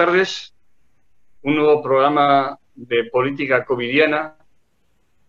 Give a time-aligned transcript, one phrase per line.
[0.00, 0.54] Tardes.
[1.42, 4.34] Un nuevo programa de política covidiana.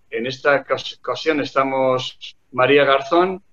[0.10, 0.66] En esta
[1.02, 3.44] ocasión estamos María Garzón,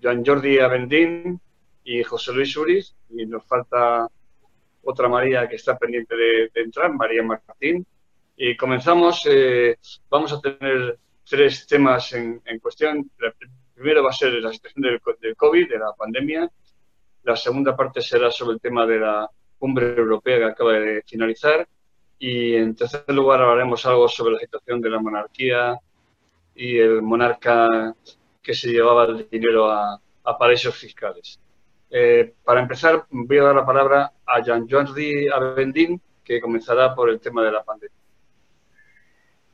[0.00, 1.40] Joan Jordi Avendín
[1.82, 2.94] y José Luis Uriz.
[3.10, 4.06] Y nos falta
[4.84, 7.84] otra María que está pendiente de, entrar, María Martín.
[8.36, 9.26] Y comenzamos.
[9.28, 9.76] Eh,
[10.08, 10.96] vamos a tener
[11.28, 13.10] tres temas en, cuestión.
[13.18, 13.34] El
[13.74, 16.48] primero va a ser la situación del, del COVID, de la pandemia.
[17.24, 19.28] La segunda parte será sobre el tema de la
[19.62, 21.68] cumbre europea que acaba de finalizar.
[22.18, 25.78] Y en tercer lugar hablaremos algo sobre la situación de la monarquía
[26.52, 27.94] y el monarca
[28.42, 30.00] que se llevaba el dinero a,
[30.36, 31.38] paraísos fiscales.
[31.90, 37.08] Eh, para empezar, voy a dar la palabra a Jean Jordi Avendín, que comenzará por
[37.08, 37.96] el tema de la pandemia.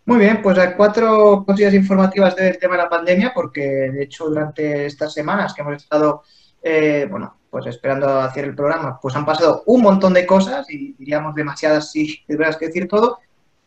[0.06, 4.26] Muy bien, pues hay cuatro cosillas informativas del tema de la pandemia, porque de hecho
[4.26, 6.22] durante estas semanas que hemos estado,
[6.62, 10.92] eh, bueno, pues esperando hacer el programa, pues han pasado un montón de cosas y
[10.92, 13.18] diríamos demasiadas si tuvieras que decir todo,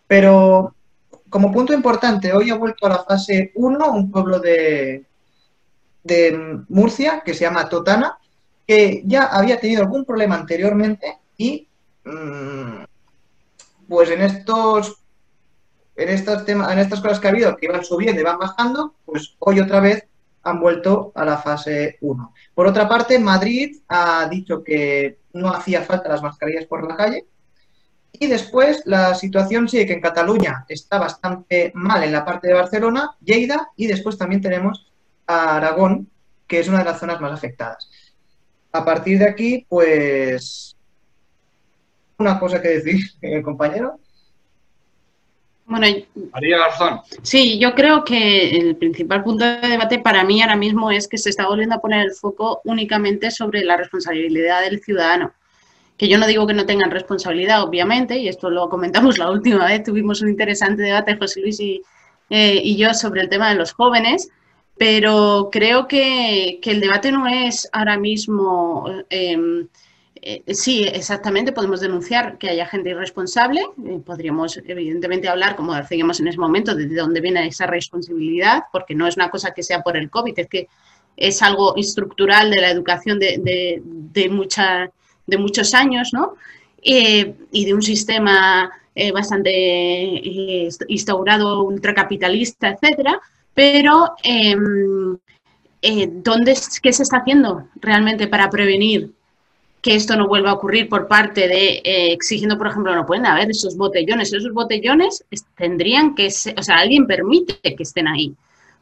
[0.07, 0.75] pero
[1.29, 5.05] como punto importante, hoy ha vuelto a la fase 1 un pueblo de,
[6.03, 8.17] de Murcia que se llama Totana,
[8.67, 11.67] que ya había tenido algún problema anteriormente y
[12.03, 12.83] mm,
[13.87, 14.97] pues en estos
[15.95, 18.95] en estas temas, en estas cosas que ha habido que iban subiendo y van bajando,
[19.05, 20.05] pues hoy otra vez
[20.43, 22.33] han vuelto a la fase 1.
[22.53, 27.25] Por otra parte, Madrid ha dicho que no hacía falta las mascarillas por la calle.
[28.13, 32.53] Y después la situación sigue que en Cataluña está bastante mal en la parte de
[32.53, 34.91] Barcelona, Lleida y después también tenemos
[35.27, 36.09] a Aragón,
[36.47, 37.89] que es una de las zonas más afectadas.
[38.73, 40.75] A partir de aquí, pues
[42.17, 42.99] una cosa que decir,
[43.43, 43.99] compañero.
[45.65, 45.87] Bueno,
[46.33, 46.99] María Garzón.
[47.21, 51.17] Sí, yo creo que el principal punto de debate para mí ahora mismo es que
[51.17, 55.33] se está volviendo a poner el foco únicamente sobre la responsabilidad del ciudadano.
[55.97, 59.65] Que yo no digo que no tengan responsabilidad, obviamente, y esto lo comentamos la última
[59.65, 61.81] vez, tuvimos un interesante debate, José Luis y,
[62.29, 64.29] eh, yo, sobre el tema de los jóvenes,
[64.77, 68.85] pero creo que, el debate no es ahora mismo...
[69.09, 69.67] Eh,
[70.23, 73.61] eh, sí, exactamente, podemos denunciar que haya gente irresponsable.
[73.87, 78.93] Eh, podríamos, evidentemente, hablar, como decíamos en ese momento, de dónde viene esa responsabilidad, porque
[78.93, 80.67] no es una cosa que sea por el COVID, es que
[81.17, 86.35] es algo estructural de la educación de, de, de muchos años, ¿no?
[86.83, 88.71] Eh, y de un sistema
[89.13, 93.19] bastante instaurado, ultracapitalista, etcétera.
[93.53, 95.17] Pero, em,
[96.23, 99.11] ¿dónde, ¿qué se está haciendo realmente para prevenir
[99.81, 103.25] que esto no vuelva a ocurrir por parte de eh, exigiendo, por ejemplo, no pueden
[103.25, 104.31] haber esos botellones.
[104.31, 105.23] Esos botellones
[105.57, 108.33] tendrían que ser, o sea, alguien permite que estén ahí.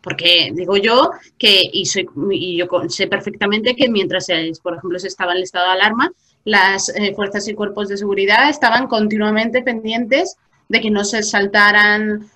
[0.01, 4.27] Porque digo yo que, y, soy, y yo sé perfectamente que mientras,
[4.61, 6.11] por ejemplo, se estaba en el estado de alarma,
[6.45, 10.37] las eh, fuerzas y cuerpos de seguridad estaban continuamente pendientes
[10.69, 12.29] de que no se saltaran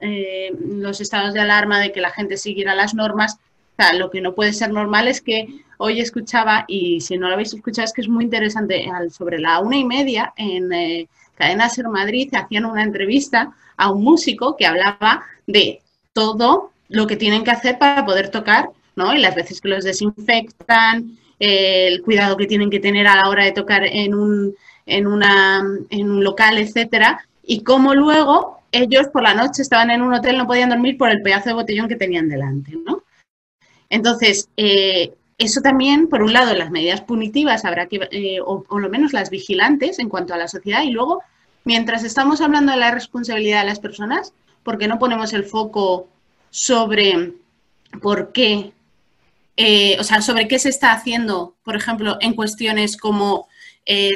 [0.00, 3.38] eh, los estados de alarma, de que la gente siguiera las normas.
[3.76, 5.48] O sea, lo que no puede ser normal es que
[5.78, 9.58] hoy escuchaba, y si no lo habéis escuchado, es que es muy interesante, sobre la
[9.58, 14.66] una y media en eh, Cadena Ser Madrid hacían una entrevista a un músico que
[14.66, 15.80] hablaba de
[16.12, 19.12] todo lo que tienen que hacer para poder tocar, ¿no?
[19.14, 23.44] Y las veces que los desinfectan, el cuidado que tienen que tener a la hora
[23.44, 24.54] de tocar en un,
[24.86, 30.02] en una, en un local, etcétera, y cómo luego ellos por la noche estaban en
[30.02, 33.03] un hotel, no podían dormir por el pedazo de botellón que tenían delante, ¿no?
[33.94, 38.82] Entonces, eh, eso también, por un lado, las medidas punitivas habrá que, eh, o por
[38.82, 41.22] lo menos las vigilantes en cuanto a la sociedad, y luego,
[41.62, 44.32] mientras estamos hablando de la responsabilidad de las personas,
[44.64, 46.08] ¿por qué no ponemos el foco
[46.50, 47.34] sobre
[48.02, 48.72] por qué,
[49.56, 53.46] eh, o sea, sobre qué se está haciendo, por ejemplo, en cuestiones como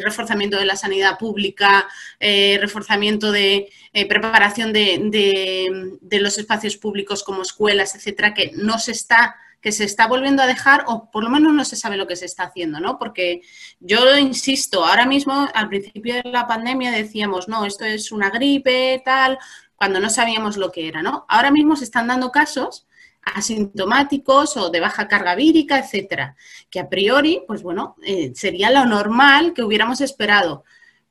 [0.03, 1.87] reforzamiento de la sanidad pública,
[2.19, 3.69] reforzamiento de
[4.09, 9.37] preparación de, de, los espacios públicos como escuelas, etcétera, que no se está
[9.73, 12.27] se está volviendo a dejar o por lo menos no se sabe lo que se
[12.27, 12.99] está haciendo, ¿no?
[12.99, 13.43] Porque
[13.81, 19.03] yo insisto, ahora mismo al principio de la pandemia decíamos, no, esto es una gripe,
[19.05, 19.39] tal,
[19.77, 21.25] cuando no sabíamos lo que era, ¿no?
[21.29, 22.87] Ahora mismo se están dando casos
[23.23, 26.37] asintomáticos o de baja carga vírica, etcétera,
[26.71, 30.65] que a priori, pues bueno, eh, sería lo normal que hubiéramos esperado,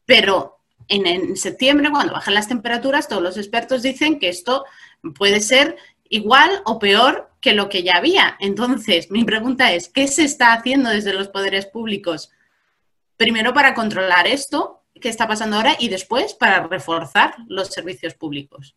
[0.06, 0.58] pero
[0.88, 4.66] en, septiembre, cuando bajan las temperaturas, todos los expertos dicen que esto
[5.16, 5.78] puede ser
[6.10, 8.36] igual o peor que lo que ya había.
[8.40, 12.32] Entonces, mi pregunta es, ¿qué se está haciendo desde los poderes públicos?
[13.16, 18.76] Primero para controlar esto que está pasando ahora y después para reforzar los servicios públicos.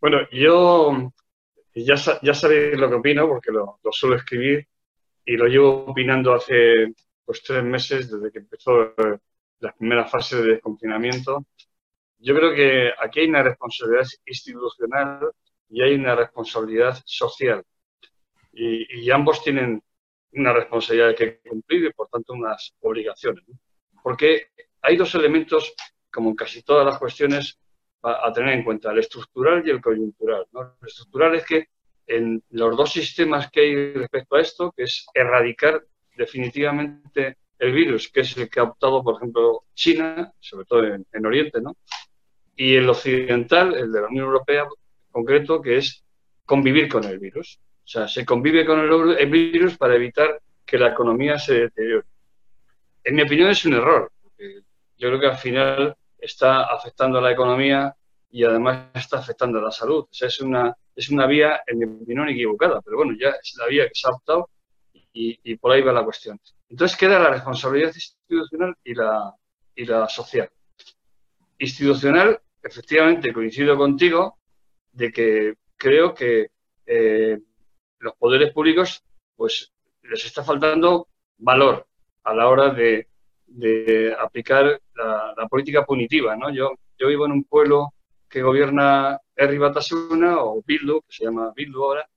[0.00, 1.12] Bueno, yo
[1.74, 4.66] ya, ya sabéis lo que opino porque lo, suelo escribir
[5.24, 9.18] y lo llevo opinando hace pues tres meses desde que empezó eh,
[9.60, 11.44] la primera fase de desconfinamiento.
[12.18, 15.30] Yo creo que aquí hay una responsabilidad institucional
[15.70, 17.62] y hay una responsabilidad social.
[18.52, 19.82] Y, ambos tienen
[20.32, 23.44] una responsabilidad que cumplir y, por tanto, unas obligaciones.
[24.02, 24.48] Porque
[24.82, 25.74] hay dos elementos,
[26.10, 27.58] como en casi todas las cuestiones,
[28.02, 30.46] a, tener en cuenta, el estructural y el coyuntural.
[30.52, 31.66] El estructural es que
[32.06, 35.84] en los dos sistemas que hay respecto a esto, que es erradicar
[36.16, 41.26] definitivamente el virus, que es el que ha optado, por ejemplo, China, sobre todo en,
[41.26, 41.76] Oriente, ¿no?
[42.56, 44.68] Y el occidental, el de la Unión Europea en
[45.18, 46.04] concreto, que es
[46.44, 47.58] convivir con el virus.
[47.84, 52.06] O sea, se convive con el, virus para evitar que la economía se deteriore.
[53.02, 54.12] En mi opinión es un error.
[54.98, 57.94] Yo creo que al final está afectando a la economía
[58.30, 60.00] y además está afectando a la salud.
[60.00, 63.54] O sea, es una, es una vía, en mi opinión, equivocada, pero bueno, ya es
[63.58, 64.50] la vía que se ha optado
[65.12, 66.38] y, por ahí va la cuestión.
[66.68, 69.34] Entonces queda la responsabilidad institucional y la,
[69.74, 70.48] y la social.
[71.58, 74.38] Institucional, efectivamente, coincido contigo
[74.92, 76.48] de que creo que
[76.86, 77.38] eh,
[77.98, 79.02] los poderes públicos
[79.36, 81.08] pues les está faltando
[81.38, 81.86] valor
[82.24, 83.08] a la hora de,
[83.46, 86.36] de aplicar la, política punitiva.
[86.36, 86.50] ¿no?
[86.50, 87.94] Yo, yo vivo en un pueblo
[88.28, 92.08] que gobierna Herri Batasuna o Bildu, que se llama Bildu ahora,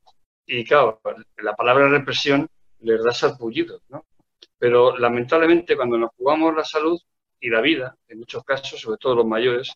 [0.46, 1.00] y claro,
[1.38, 2.48] la palabra represión
[2.80, 4.06] les da sarpullidos, ¿no?
[4.58, 7.00] Pero lamentablemente cuando nos jugamos la salud
[7.40, 9.72] y la vida, en muchos casos, sobre todo los mayores,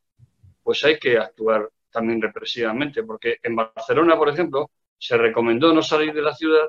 [0.61, 6.13] pues hay que actuar también represivamente, porque en Barcelona, por ejemplo, se recomendó no salir
[6.13, 6.67] de la ciudad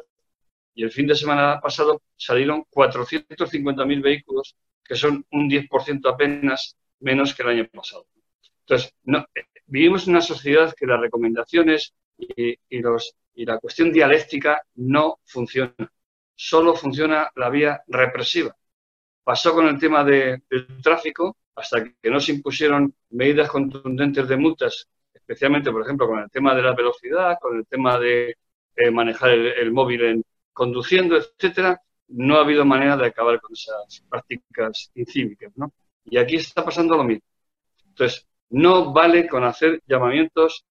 [0.75, 7.35] y el fin de semana pasado salieron 450.000 vehículos, que son un 10% apenas menos
[7.35, 8.07] que el año pasado.
[8.61, 9.27] Entonces, no,
[9.67, 15.91] vivimos en una sociedad que las recomendaciones y, los, y la cuestión dialéctica no funcionan
[16.37, 18.55] solo funciona la vía represiva.
[19.25, 20.43] Pasó con el tema del
[20.83, 24.89] tráfico hasta que no se impusieron medidas contundentes de multas,
[25.27, 28.37] especialmente, por ejemplo, con el tema de la velocidad, con el tema de
[28.77, 34.05] eh, manejar el, móvil en, conduciendo, etcétera, no ha habido manera de acabar con esas
[34.09, 35.73] prácticas incívicas, ¿no?
[36.05, 37.25] Y aquí está pasando lo mismo.
[37.89, 40.65] Entonces, no vale con hacer llamamientos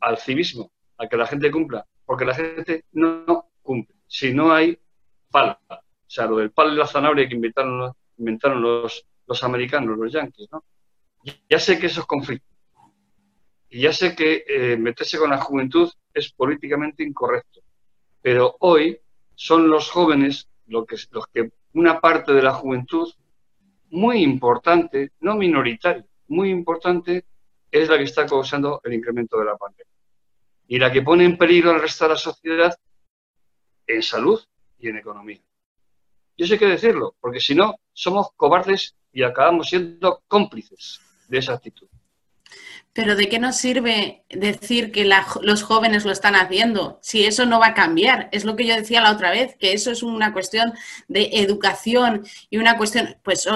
[0.00, 3.96] al civismo, a que la gente cumpla, porque la gente no cumple.
[4.06, 4.78] Si no hay
[5.30, 5.58] pala.
[5.70, 10.12] O sea, lo del palo y la zanahoria que inventaron, inventaron los, los americanos, los
[10.12, 10.62] yanquis, ¿no?
[11.48, 12.55] Ya sé que eso es conflicto.
[13.68, 17.60] Y ya sé que eh, meterse con la juventud es políticamente incorrecto.
[18.22, 18.98] Pero hoy
[19.34, 23.12] son los jóvenes lo que, los que una parte de la juventud
[23.90, 27.24] muy importante, no minoritaria, muy importante,
[27.70, 29.92] es la que está causando el incremento de la pandemia.
[30.68, 32.76] Y la que pone en peligro al resto de la sociedad
[33.86, 34.40] en salud
[34.78, 35.40] y en economía.
[36.36, 41.54] Yo sé qué decirlo, porque si no, somos cobardes y acabamos siendo cómplices de esa
[41.54, 41.88] actitud.
[42.92, 45.04] Pero ¿de qué nos sirve decir que
[45.42, 48.30] los jóvenes lo están haciendo si eso no va a cambiar?
[48.32, 50.72] Es lo que yo decía la otra vez, que eso es una cuestión
[51.06, 53.46] de educación y una cuestión, pues,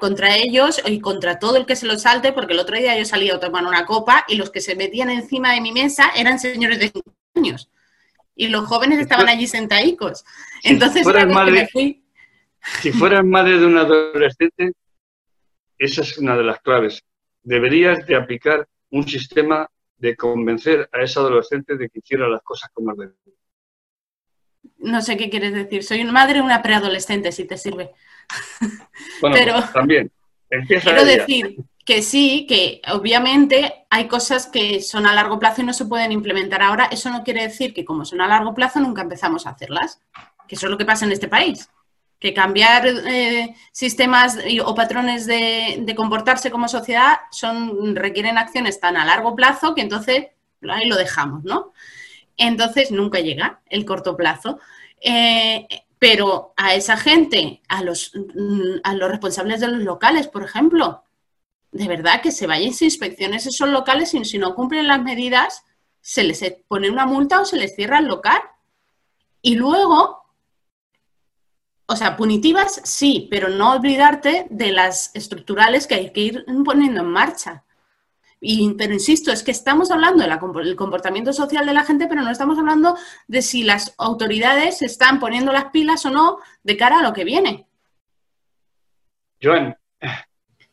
[0.00, 3.04] contra ellos y contra todo el que se lo salte, porque el otro día yo
[3.04, 6.40] salí a tomar una copa y los que se metían encima de mi mesa eran
[6.40, 7.70] señores de 5 años
[8.34, 10.24] y los jóvenes estaban allí sentaicos.
[10.64, 11.68] Entonces, si madre,
[12.80, 14.72] Si fueras madre de un adolescente,
[15.78, 17.02] esa es una de las claves.
[17.42, 22.70] Deberías de aplicar un sistema de convencer a ese adolescente de que hiciera las cosas
[22.72, 23.14] como debe.
[24.78, 25.82] No sé qué quieres decir.
[25.82, 27.92] Soy una madre una preadolescente, si te sirve.
[29.20, 30.12] Bueno, Pero, también.
[30.50, 35.64] Empieza quiero decir que sí, que obviamente hay cosas que son a largo plazo y
[35.64, 36.84] no se pueden implementar ahora.
[36.86, 40.00] Eso no quiere decir que como son a largo plazo nunca empezamos a hacerlas,
[40.46, 41.68] que eso es lo que pasa en este país.
[42.18, 49.04] Que cambiar eh, sistemas o patrones de, comportarse como sociedad son, requieren acciones tan a
[49.04, 50.26] largo plazo que entonces
[50.68, 51.72] ahí lo dejamos, ¿no?
[52.36, 54.58] Entonces nunca llega el corto plazo.
[55.00, 55.66] Eh,
[55.98, 58.12] pero a esa gente, a los,
[58.84, 61.02] a los responsables de los locales, por ejemplo,
[61.72, 65.64] de verdad que se vayan sin inspecciones esos locales y si no cumplen las medidas,
[66.00, 68.40] se les pone una multa o se les cierra el local.
[69.42, 70.22] Y luego,
[71.90, 77.00] o sea, punitivas sí, pero no olvidarte de las estructurales que hay que ir poniendo
[77.00, 77.64] en marcha.
[78.40, 82.30] Y, pero insisto, es que estamos hablando del comportamiento social de la gente, pero no
[82.30, 82.94] estamos hablando
[83.26, 87.24] de si las autoridades están poniendo las pilas o no de cara a lo que
[87.24, 87.66] viene.
[89.42, 89.74] Joan,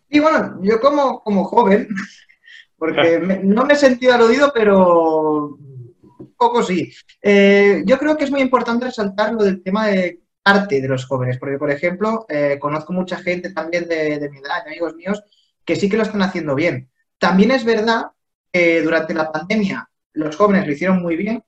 [0.10, 1.88] y bueno, yo como, como joven,
[2.78, 6.92] porque no me he sentido aludido, pero un poco sí.
[7.22, 11.06] Eh, yo creo que es muy importante resaltar lo del tema de parte de los
[11.08, 15.24] jóvenes, porque, por ejemplo, eh, conozco mucha gente también de, mi edad, amigos míos,
[15.66, 16.92] que sí que lo están haciendo bien.
[17.18, 18.12] También es verdad
[18.54, 21.44] que durante la pandemia los jóvenes lo hicieron muy bien,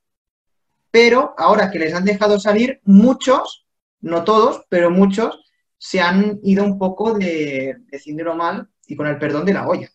[0.90, 3.68] pero ahora que les han dejado salir, muchos,
[4.02, 5.44] no todos, pero muchos,
[5.78, 9.92] se han ido un poco de, de mal y con el perdón de la olla.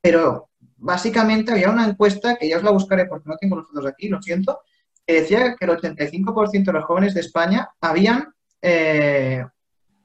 [0.00, 3.90] Pero básicamente había una encuesta, que ya os la buscaré porque no tengo los datos
[3.90, 4.60] aquí, lo siento,
[5.06, 9.44] que decía que el 85% de los jóvenes de España habían eh,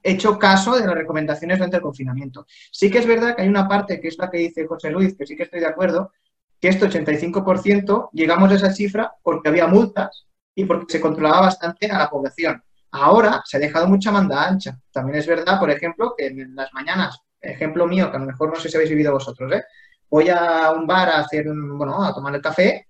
[0.02, 2.46] hecho caso de las recomendaciones durante el confinamiento.
[2.72, 5.16] Sí que es verdad que hay una parte, que es la que dice José Luis,
[5.18, 6.12] que sí que estoy de acuerdo,
[6.60, 11.88] que este 85% llegamos a esa cifra porque había multas y porque se controlaba bastante
[11.88, 12.64] a la población.
[12.92, 14.80] Ahora se ha dejado mucha manda ancha.
[14.92, 18.50] También es verdad, por ejemplo, que en las mañanas, ejemplo mío, que a lo mejor
[18.50, 19.64] no sé si habéis vivido vosotros, ¿eh?
[20.10, 22.88] voy a un bar a hacer, bueno, a tomar el café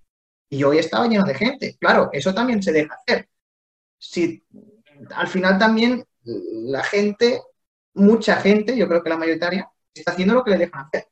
[0.50, 1.78] y hoy estaba lleno de gente.
[1.80, 3.30] Claro, eso también se deja hacer.
[3.98, 4.44] Si
[5.16, 7.42] al final también la gente,
[7.94, 11.08] mucha gente, yo creo que la mayoritaria, está haciendo lo que le dejan hacer.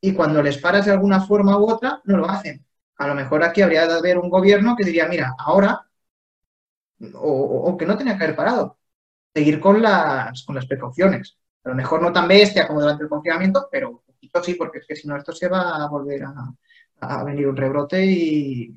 [0.00, 2.64] Y cuando les paras de alguna forma u otra, no lo hacen.
[2.96, 5.86] A lo mejor aquí habría de haber un gobierno que diría, mira, ahora
[7.14, 8.78] o, que no tenía que haber parado.
[9.34, 11.36] Seguir con las, con las precauciones.
[11.64, 14.78] A lo mejor no tan bestia como durante el confinamiento, pero un poquito sí, porque
[14.78, 16.34] es que si no, esto se va a volver a,
[17.00, 18.74] a venir un rebrote y,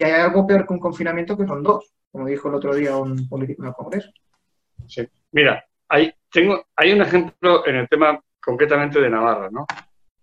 [0.00, 3.28] hay algo peor que un confinamiento que son dos, como dijo el otro día un
[3.28, 4.08] político en el Congreso.
[4.86, 9.66] Sí, mira, hay, tengo, hay un ejemplo en el tema concretamente de Navarra, ¿no?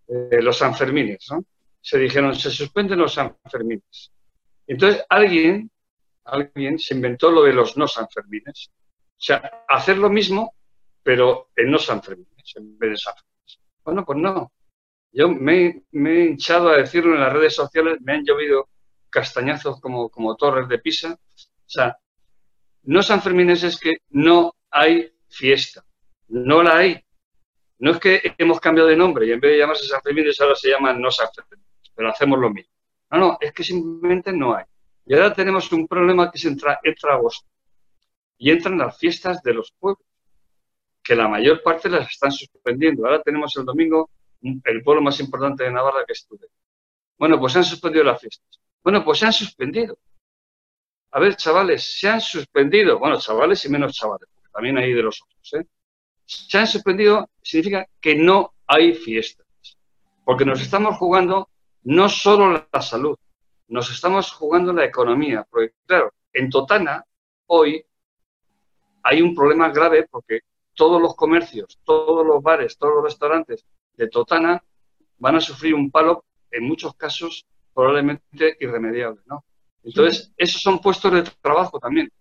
[0.08, 1.44] Eh, los Sanfermines, ¿no?
[1.82, 4.10] Se dijeron, se suspenden los Sanfermines.
[4.66, 5.70] Entonces alguien
[6.24, 8.72] alguien se inventó lo de los no Sanfermines.
[8.72, 10.56] O sea, hacer lo mismo,
[11.04, 13.60] pero en no Sanfermines, en vez de Sanfermines.
[13.84, 14.50] Bueno, pues no.
[15.12, 18.70] Yo me, he hinchado a decirlo en las redes sociales, me han llovido
[19.10, 21.20] castañazos como, como torres de Pisa.
[21.72, 21.98] O sea,
[22.84, 25.86] no es que no hay fiesta.
[26.28, 27.02] No la hay.
[27.80, 30.70] No es que hemos cambiado de nombre y en vez de llamarse Sanfermines ahora se
[30.70, 32.74] llama no Sanfermines, pero hacemos lo mismo.
[33.10, 34.66] No, no, es que simplemente no hay.
[35.06, 37.48] Y ahora tenemos un problema que es entra, entra agosto.
[38.38, 40.06] Y entran las fiestas de los pueblos,
[41.02, 43.06] que la mayor parte las están suspendiendo.
[43.06, 44.10] Ahora tenemos el domingo
[44.42, 46.28] el pueblo más importante de Navarra que es
[47.18, 48.60] Bueno, pues se han suspendido las fiestas.
[48.84, 49.98] Bueno, pues se han suspendido.
[51.12, 53.00] A ver, chavales, se han suspendido.
[53.00, 55.54] Bueno, chavales y menos chavales, porque también hay de los otros.
[55.54, 55.68] ¿eh?
[56.26, 59.46] Se han suspendido significa que no hay fiestas.
[60.24, 61.50] Porque nos estamos jugando
[61.84, 63.18] no solo la salud,
[63.68, 67.04] nos estamos jugando la economía, porque claro, en Totana
[67.48, 67.84] hoy
[69.04, 70.42] hay un problema grave porque
[70.74, 73.66] todos los comercios, todos los bares, todos los restaurantes
[73.98, 74.64] de Totana
[75.18, 79.44] van a sufrir un palo, en muchos casos probablemente irremediable, ¿no?
[79.84, 82.12] Entonces, esos son puestos de trabajo también.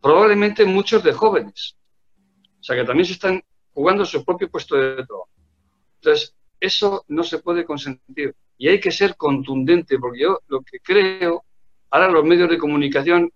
[0.00, 1.76] Probablemente muchos de jóvenes.
[2.60, 5.28] O sea, que también se están jugando su propio puesto de trabajo.
[5.96, 10.80] Entonces, eso no se puede consentir y hay que ser contundente, porque yo lo que
[10.80, 11.44] creo,
[11.88, 13.32] ahora los medios de comunicación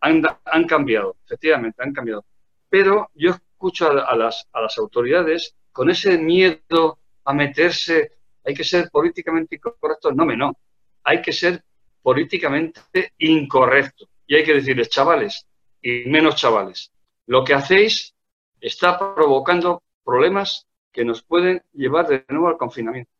[0.00, 0.22] han,
[0.66, 2.24] cambiado, efectivamente, han cambiado.
[2.70, 8.12] Pero yo escucho a, las, a las autoridades con ese miedo a meterse,
[8.42, 10.56] hay que ser políticamente incorrecto, no me no,
[11.04, 11.62] hay que ser
[12.02, 14.08] políticamente incorrecto.
[14.26, 15.46] Y hay que decirles, chavales,
[15.80, 16.92] y menos chavales,
[17.26, 18.14] lo que hacéis
[18.60, 23.10] está provocando problemas que nos pueden llevar de nuevo al confinamiento.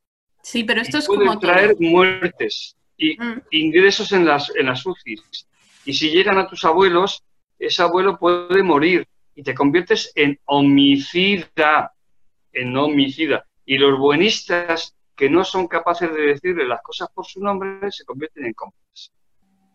[0.42, 3.42] Sí, pero esto es como traer muertes y mm.
[3.50, 5.48] ingresos en las, en las UCIs.
[5.84, 7.22] Y si llegan a tus abuelos,
[7.58, 11.92] ese abuelo puede morir y te conviertes en homicida,
[12.52, 13.46] en homicida.
[13.64, 18.04] Y los buenistas que no son capaces de decirle las cosas por su nombre se
[18.04, 19.12] convierten en cómplices.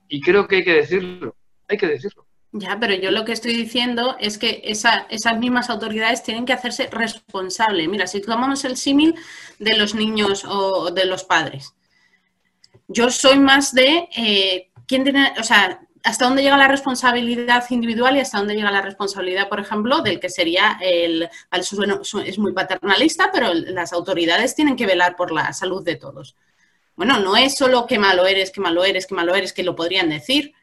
[0.08, 1.36] Y creo que hay que decirlo,
[1.68, 2.26] hay que decirlo.
[2.54, 6.88] Ya, pero yo lo que estoy diciendo es que esas mismas autoridades tienen que hacerse
[6.88, 7.88] responsables.
[7.90, 9.16] Mira, si tomamos el símil
[9.60, 11.76] de los niños o de los padres.
[12.88, 18.16] Yo soy más de eh, quién tiene, o sea, hasta dónde llega la responsabilidad individual
[18.16, 23.30] y hasta dónde llega la responsabilidad, por ejemplo, del que sería el, es muy paternalista,
[23.32, 26.36] pero las autoridades tienen que velar por la salud de todos.
[26.96, 29.76] Bueno, no es solo que malo eres, que malo eres, que malo eres, que lo
[29.76, 30.54] podrían decir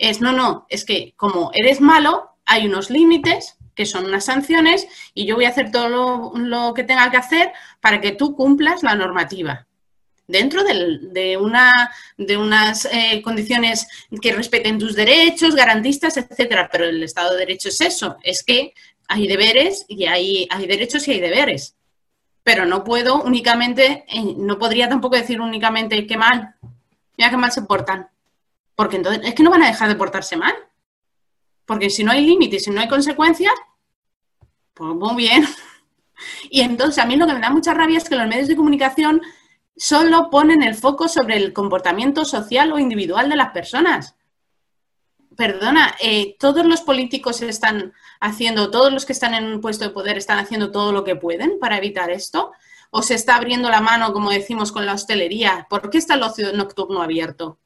[0.00, 4.88] es, no, no, es que como eres malo, hay unos límites que son unas sanciones
[5.14, 8.82] y yo voy a hacer todo lo, que tenga que hacer para que tú cumplas
[8.82, 9.66] la normativa
[10.30, 13.86] dentro de, una, de unas eh, condiciones
[14.20, 16.68] que respeten tus derechos, garantistas, etcétera.
[16.70, 18.74] Pero el Estado de Derecho es eso, es que
[19.08, 21.76] hay deberes y hay, hay derechos y hay deberes.
[22.42, 26.54] Pero no puedo únicamente, eh, no podría tampoco decir únicamente qué mal,
[27.16, 28.08] mira qué mal se portan.
[28.74, 30.54] Porque entonces es que no van a dejar de portarse mal.
[31.66, 33.52] Porque si no hay límites, si no hay consecuencias,
[34.74, 35.46] pues muy bien.
[36.50, 38.56] Y entonces a mí lo que me da mucha rabia es que los medios de
[38.56, 39.22] comunicación
[39.80, 44.14] solo ponen el foco sobre el comportamiento social o individual de las personas.
[45.34, 49.90] Perdona, eh, todos los políticos están haciendo, todos los que están en un puesto de
[49.90, 52.52] poder están haciendo todo lo que pueden para evitar esto.
[52.90, 55.66] ¿O se está abriendo la mano, como decimos, con la hostelería?
[55.70, 57.58] ¿Por qué está el ocio nocturno abierto?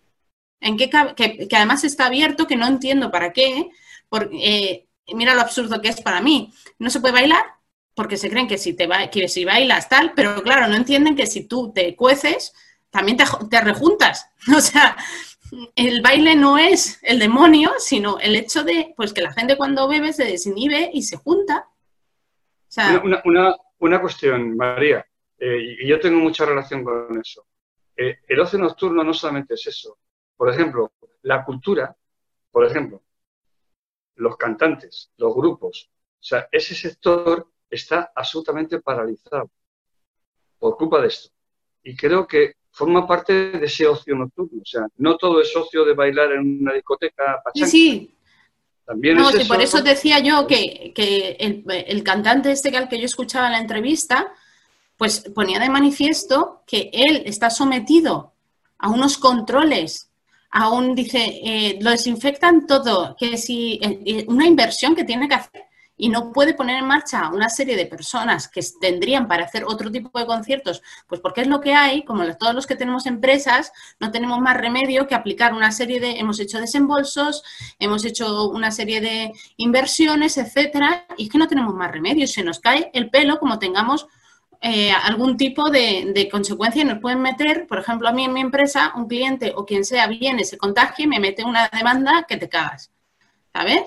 [0.61, 3.71] ¿En qué que, además está abierto, que no entiendo para qué,
[4.09, 6.54] porque, eh, mira lo absurdo que es para mí.
[6.78, 7.44] No se puede bailar
[7.94, 11.26] porque se creen que si, te que si bailas tal, pero claro, no entienden que
[11.26, 12.52] si tú te cueces,
[12.90, 14.30] también te, te rejuntas.
[14.56, 14.96] O sea,
[15.74, 19.88] el baile no es el demonio, sino el hecho de pues que la gente cuando
[19.88, 21.68] bebe se desinhibe y se junta.
[23.78, 25.06] una, cuestión, María,
[25.38, 27.46] eh, y yo tengo mucha relación con eso.
[27.96, 29.98] Eh, el ocio nocturno no solamente es eso.
[30.36, 31.94] Por ejemplo, la cultura,
[32.50, 33.02] por ejemplo,
[34.16, 39.50] los cantantes, los grupos, o sea, ese sector está absolutamente paralizado
[40.59, 41.30] por culpa de esto.
[41.83, 44.61] Y creo que forma parte de ese ocio nocturno.
[44.61, 47.42] O sea, no todo es ocio de bailar en una discoteca.
[47.54, 48.11] Sí, sí.
[48.85, 50.92] También no, por eso decía yo que,
[51.38, 54.33] el, cantante este al que yo escuchaba en la entrevista,
[54.99, 58.35] pues ponía de manifiesto que él está sometido
[58.78, 60.11] a unos controles,
[60.50, 65.35] aún dice, eh, lo desinfectan todo, que si eh, eh, una inversión que tiene que
[65.35, 65.64] hacer
[65.96, 69.90] y no puede poner en marcha una serie de personas que tendrían para hacer otro
[69.90, 73.72] tipo de conciertos, pues porque es lo que hay, como todos los que tenemos empresas,
[74.00, 77.44] no tenemos más remedio que aplicar una serie de, hemos hecho desembolsos,
[77.78, 82.42] hemos hecho una serie de inversiones, etcétera, y es que no tenemos más remedio, se
[82.42, 84.06] nos cae el pelo como tengamos
[84.60, 88.32] eh, algún tipo de, de, consecuencia y nos pueden meter, por ejemplo, a mí en
[88.32, 92.25] mi empresa, un cliente o quien sea viene, se contagie y me mete una demanda
[92.26, 92.90] que te cagas,
[93.52, 93.82] ¿sabes?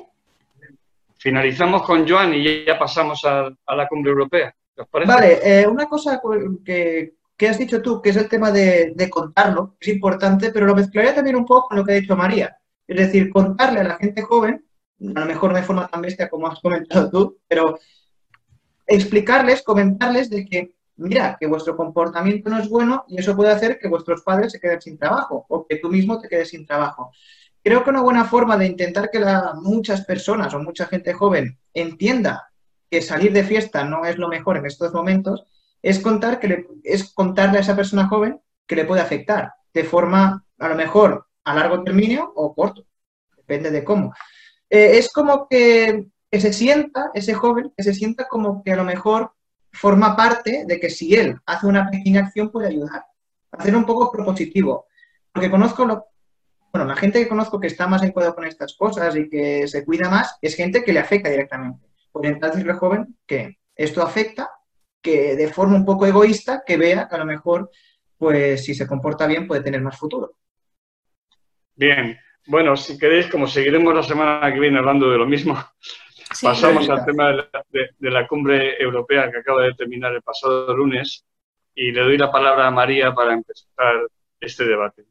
[1.18, 4.54] Finalizamos con Joan y ya pasamos a, la cumbre europea.
[5.06, 6.22] Vale, eh, una cosa
[6.64, 7.14] que,
[7.48, 11.36] has dicho tú, que es el tema de, contarlo, es importante, pero lo mezclaría también
[11.36, 12.58] un poco con lo que ha dicho María.
[12.88, 14.64] Es decir, contarle a la gente joven,
[15.16, 17.80] a lo mejor de forma tan bestia como has comentado tú, pero
[18.86, 23.80] explicarles, comentarles de que, mira, que vuestro comportamiento no es bueno y eso puede hacer
[23.80, 27.12] que vuestros padres se queden sin trabajo o que tú mismo te quedes sin trabajo.
[27.68, 29.22] Creo que una buena forma de intentar que
[29.56, 32.50] muchas personas o mucha gente joven entienda
[32.90, 35.44] que salir de fiesta no es lo mejor en estos momentos
[35.82, 40.46] es contar que es contarle a esa persona joven que le puede afectar de forma
[40.58, 42.86] a lo mejor a largo término o corto,
[43.36, 44.14] depende de cómo.
[44.70, 48.78] Eh, es como que, que se sienta, ese joven, que se sienta como que a
[48.78, 49.34] lo mejor
[49.74, 53.04] forma parte de que si él hace una pequeña acción puede ayudar.
[53.52, 54.86] Hacer un poco propositivo.
[55.34, 56.06] Porque conozco lo,
[56.72, 59.68] bueno, la gente que conozco que está más en cuidado con estas cosas y que
[59.68, 61.88] se cuida más es gente que le afecta directamente.
[62.12, 64.50] Por entonces decirle joven que esto afecta,
[65.02, 67.70] que de forma un poco egoísta, que vea que a lo mejor,
[68.18, 70.32] pues si se comporta bien, puede tener más futuro.
[71.76, 75.58] Bien, bueno, si queréis, como seguiremos la semana que viene hablando de lo mismo,
[76.42, 81.26] pasamos al tema de la, cumbre europea que acaba de terminar el pasado lunes
[81.76, 84.08] y le doy la palabra a María para empezar
[84.40, 85.04] este debate.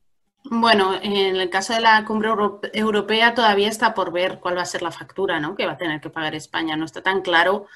[0.51, 2.31] Bueno, en el caso de la cumbre
[2.73, 5.57] europea todavía está por ver cuál va a ser la factura ¿no?
[5.57, 6.77] que va a tener que pagar España.
[6.77, 7.67] No está tan claro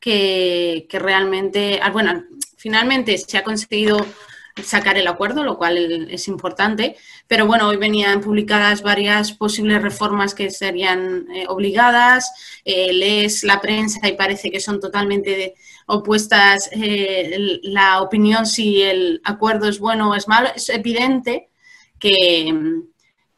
[0.00, 2.24] que, realmente, ah, bueno,
[2.56, 4.04] finalmente se ha conseguido
[4.62, 10.34] sacar el acuerdo, lo cual es importante, pero bueno, hoy venían publicadas varias posibles reformas
[10.34, 15.54] que serían eh, obligadas, eh, lees la prensa y parece que son totalmente
[15.86, 21.50] opuestas eh, la opinión si el acuerdo es bueno o es malo, es evidente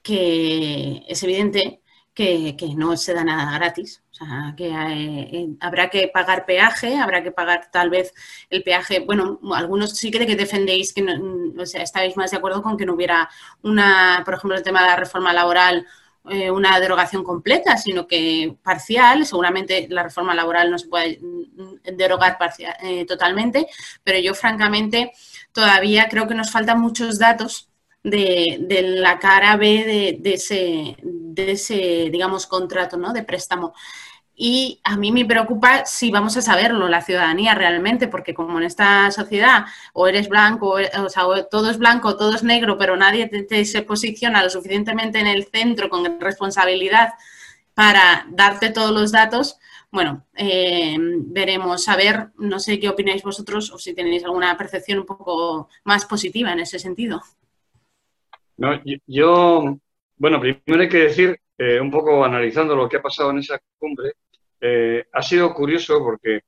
[0.02, 1.80] que, es evidente
[2.14, 4.02] que, no se da nada gratis.
[4.10, 8.14] O sea, que eh, habrá que pagar peaje, habrá que pagar tal vez
[8.50, 9.00] el peaje.
[9.00, 12.76] Bueno, algunos sí que, que defendéis que no, o sea, estáis más de acuerdo con
[12.76, 13.28] que no hubiera
[13.62, 15.86] una, por ejemplo, el tema de la reforma laboral,
[16.28, 19.26] eh, una derogación completa, sino que parcial.
[19.26, 21.20] Seguramente la reforma laboral no se puede
[21.84, 22.38] derogar
[22.82, 23.68] eh, totalmente,
[24.02, 25.12] pero yo francamente
[25.52, 27.65] todavía creo que nos faltan muchos datos
[28.10, 30.34] de, la cara B de,
[31.52, 33.12] ese, digamos, contrato ¿no?
[33.12, 33.74] de préstamo.
[34.38, 38.64] Y a mí me preocupa si vamos a saberlo, la ciudadanía realmente, porque como en
[38.64, 39.64] esta sociedad
[39.94, 43.82] o eres blanco, o, sea, todo es blanco, todo es negro, pero nadie te, se
[43.82, 47.14] posiciona lo suficientemente en el centro con responsabilidad
[47.72, 49.58] para darte todos los datos,
[49.90, 51.88] bueno, eh, veremos.
[51.88, 56.04] A ver, no sé qué opináis vosotros o si tenéis alguna percepción un poco más
[56.04, 57.22] positiva en ese sentido.
[58.56, 59.78] No, yo,
[60.16, 63.60] bueno, primero hay que decir eh, un poco analizando lo que ha pasado en esa
[63.78, 64.12] cumbre,
[64.60, 66.40] eh, ha sido curioso porque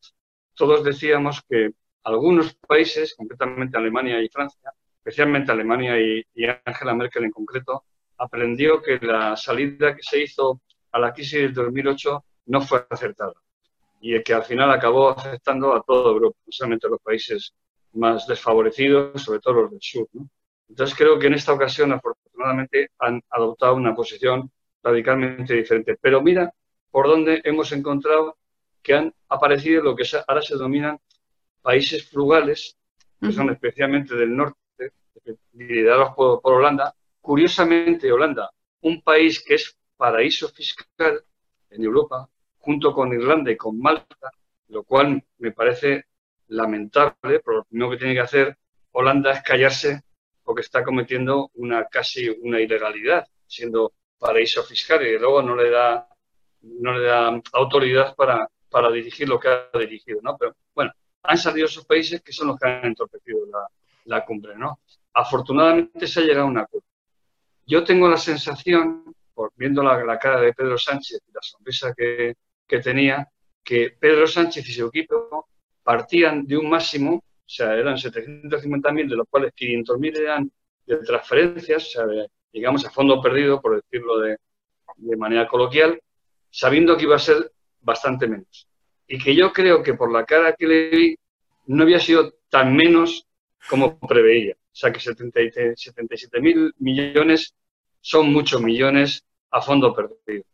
[0.55, 1.71] todos decíamos que
[2.05, 6.25] algunos países, concretamente Alemania y Francia, especialmente Alemania y,
[6.65, 7.85] Angela Merkel en concreto,
[8.17, 10.61] aprendió que la salida que se hizo
[10.93, 13.35] a la crisis del 2008 no fue acertada
[14.01, 17.55] y que al final acabó afectando a toda Europa, no solamente a los países
[17.93, 20.09] más desfavorecidos, sobre todo los del sur.
[20.69, 24.51] Entonces creo que en esta ocasión, afortunadamente, han adoptado una posición
[24.83, 25.97] radicalmente diferente.
[26.01, 26.53] Pero mira
[26.91, 28.37] por dónde hemos encontrado
[28.83, 30.99] que han aparecido lo que ahora se denominan
[31.63, 32.77] países frugales,
[33.21, 34.93] que son especialmente del norte,
[35.53, 36.95] liderados por, por Holanda.
[37.21, 38.51] Curiosamente, Holanda,
[38.83, 41.23] un país que es paraíso fiscal
[41.71, 42.29] en Europa,
[42.59, 44.31] junto con Irlanda y con Malta,
[44.69, 46.07] lo cual me parece
[46.49, 48.57] lamentable, pero lo primero que tiene que hacer
[48.93, 50.03] Holanda es callarse
[50.49, 56.09] porque está cometiendo una casi una ilegalidad, siendo paraíso fiscal y luego no le da
[56.63, 60.39] no le da autoridad para, para dirigir lo que ha dirigido, ¿no?
[60.39, 60.91] Pero bueno,
[61.23, 63.69] han salido esos países que son los que han entorpecido la,
[64.07, 64.81] la cumbre, ¿no?
[65.13, 66.87] Afortunadamente se ha llegado a un acuerdo.
[67.67, 71.93] Yo tengo la sensación, por viendo la, la cara de Pedro Sánchez y la sonrisa
[71.95, 73.29] que, que tenía,
[73.63, 75.51] que Pedro Sánchez y su equipo
[75.83, 80.53] partían de un máximo, o sea, eran 750.000, de los cuales 500.000 eran
[80.85, 82.05] de transferencias, o sea,
[82.53, 84.37] digamos, a fondo perdido, por decirlo de,
[84.97, 85.99] de manera coloquial,
[86.51, 88.69] sabiendo que iba a ser bastante menos.
[89.07, 91.19] Y que yo creo que por la cara que le vi,
[91.69, 93.27] no había sido tan menos
[93.71, 94.53] como preveía.
[94.55, 97.55] O sea, que 77 mil millones
[98.03, 100.45] son muchos millones a fondo perdido.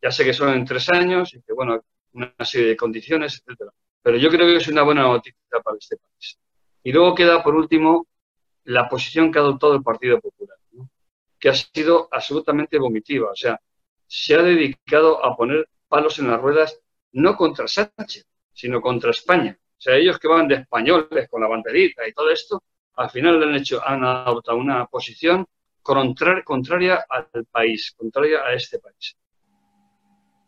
[0.00, 1.84] Ya sé que son en tres años y que, bueno,
[2.14, 3.70] una serie de condiciones, etcétera.
[4.08, 6.38] Pero yo creo que es una buena noticia para este país.
[6.82, 8.06] Y luego queda, por último,
[8.64, 10.56] la posición que ha adoptado el Partido Popular,
[11.38, 13.30] que ha sido absolutamente vomitiva.
[13.30, 13.60] O sea,
[14.06, 16.80] se ha dedicado a poner palos en las ruedas
[17.12, 19.58] no contra Sánchez, sino contra España.
[19.60, 22.62] O sea, ellos que van de españoles con la banderita y todo esto,
[22.94, 25.44] al final han hecho, han adoptado una posición
[25.82, 29.18] contraria al país, contraria a este país.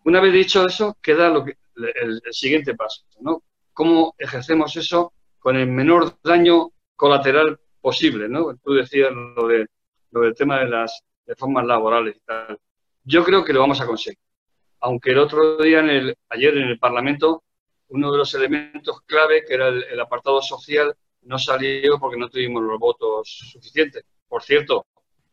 [0.06, 1.44] Una vez dicho eso, queda lo
[1.76, 3.42] el, siguiente paso, ¿no?
[3.80, 8.54] ¿Cómo ejercemos eso con el menor daño colateral posible, ¿no?
[8.62, 9.68] Tú decías lo, de,
[10.10, 12.58] lo del tema de las reformas laborales y tal.
[13.04, 14.18] Yo creo que lo vamos a conseguir.
[14.80, 17.42] Aunque el otro día, en el, ayer en el Parlamento,
[17.88, 22.62] uno de los elementos clave, que era el, apartado social, no salió porque no tuvimos
[22.62, 24.04] los votos suficientes.
[24.28, 24.88] Por cierto,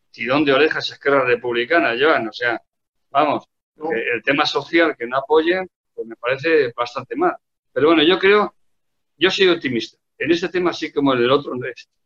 [0.10, 2.62] tirón de orejas Esquerra Republicana, Joan, o sea,
[3.10, 3.44] vamos,
[3.76, 7.36] el tema social que no apoyen, pues me parece bastante mal.
[7.78, 8.56] Pero bueno, yo creo,
[9.20, 10.00] yo soy optimista.
[10.18, 11.54] En este tema, así como en el otro,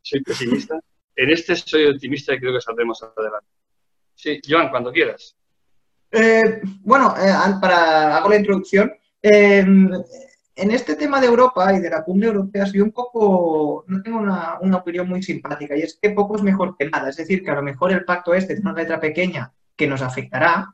[0.02, 0.78] soy pesimista.
[1.16, 3.48] En este soy optimista y creo que saldremos adelante.
[4.14, 5.34] Sí, Joan, cuando quieras.
[6.12, 7.32] Eh, bueno, eh,
[7.62, 8.92] para hago la introducción.
[9.22, 14.04] Eh, en este tema de Europa y de la cumbre europea soy un poco, no
[14.04, 17.08] tengo una, una, opinión muy simpática y es que poco es mejor que nada.
[17.08, 20.02] Es decir, que a lo mejor el pacto este tiene una letra pequeña que nos
[20.02, 20.68] afectará,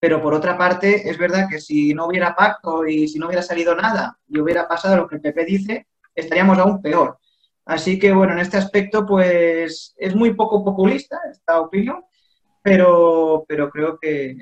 [0.00, 3.42] pero por otra parte, es verdad que si no hubiera pacto y si no hubiera
[3.42, 7.18] salido nada y hubiera pasado lo que el PP dice, estaríamos aún peor.
[7.66, 12.02] Así que, bueno, en este aspecto, pues es muy poco populista esta opinión,
[12.62, 14.36] pero, pero creo que,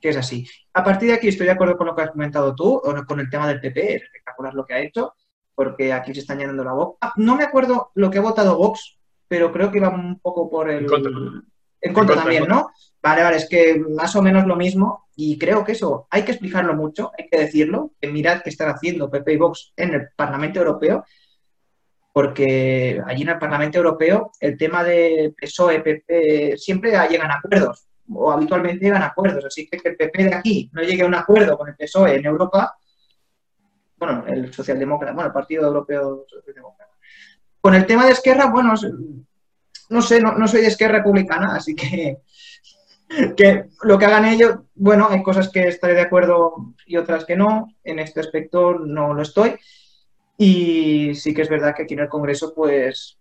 [0.00, 0.46] que es así.
[0.74, 3.20] A partir de aquí estoy de acuerdo con lo que has comentado tú, o con
[3.20, 5.14] el tema del PP, es espectacular lo que ha hecho,
[5.54, 7.12] porque aquí se está llenando la boca.
[7.16, 10.68] No me acuerdo lo que ha votado Vox, pero creo que iba un poco por
[10.70, 10.86] el...
[11.80, 12.70] En contra, también, ¿no?
[13.02, 16.32] Vale, vale, es que más o menos lo mismo y creo que eso hay que
[16.32, 20.08] explicarlo mucho, hay que decirlo, que mirad qué están haciendo PP y Vox en el
[20.16, 21.04] Parlamento Europeo,
[22.12, 27.86] porque allí en el Parlamento Europeo el tema de PSOE, PP, siempre llegan a acuerdos
[28.12, 31.06] o habitualmente llegan a acuerdos, así que que el PP de aquí no llegue a
[31.06, 32.76] un acuerdo con el PSOE en Europa,
[33.96, 36.92] bueno, el socialdemócrata, bueno, el Partido Europeo Socialdemócrata.
[37.60, 38.74] Con el tema de Esquerra, bueno,
[39.88, 42.18] no sé, no, no soy de Esquerra Republicana, así que
[43.36, 47.36] que lo que hagan ellos, bueno, hay cosas que estaré de acuerdo y otras que
[47.36, 47.74] no.
[47.82, 49.56] En este aspecto no lo estoy.
[50.36, 53.18] Y sí que es verdad que aquí en el Congreso, pues,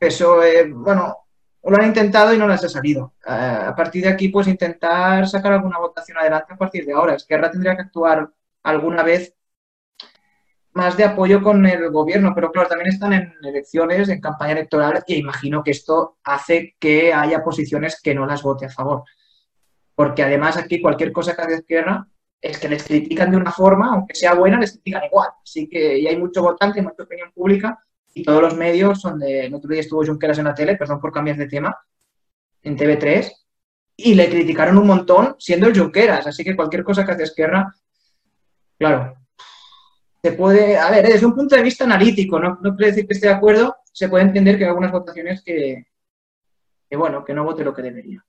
[0.00, 1.16] eso, eh, bueno,
[1.64, 3.14] lo han intentado y no les ha salido.
[3.26, 7.14] Eh, a partir de aquí, pues, intentar sacar alguna votación adelante a partir de ahora.
[7.14, 8.28] Es que ahora tendría que actuar
[8.62, 9.34] alguna vez
[10.74, 15.02] más de apoyo con el gobierno, pero claro, también están en elecciones, en campaña electoral,
[15.06, 19.04] y imagino que esto hace que haya posiciones que no las vote a favor.
[19.94, 22.08] Porque además aquí cualquier cosa que haga izquierda
[22.40, 25.28] es que les critican de una forma, aunque sea buena, les critican igual.
[25.42, 27.78] Así que y hay mucho votante, mucha opinión pública,
[28.14, 31.12] y todos los medios donde el otro día estuvo Junqueras en la tele, perdón por
[31.12, 31.76] cambiar de tema,
[32.62, 33.30] en TV3,
[33.96, 36.26] y le criticaron un montón siendo el Junqueras.
[36.26, 37.74] Así que cualquier cosa que hace Esquerra,
[38.78, 39.14] claro,
[40.22, 43.14] se puede, a ver, desde un punto de vista analítico, no, no quiere decir que
[43.14, 45.86] esté de acuerdo, se puede entender que hay algunas votaciones que,
[46.88, 48.24] que, bueno, que no vote lo que debería.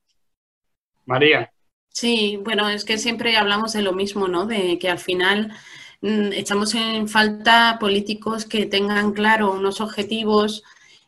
[1.06, 1.54] María.
[1.90, 4.48] Sí, bueno, es que siempre hablamos de lo mismo, ¿no?
[4.48, 5.54] De que al final
[6.02, 10.64] mm, echamos en falta políticos que tengan claro unos objetivos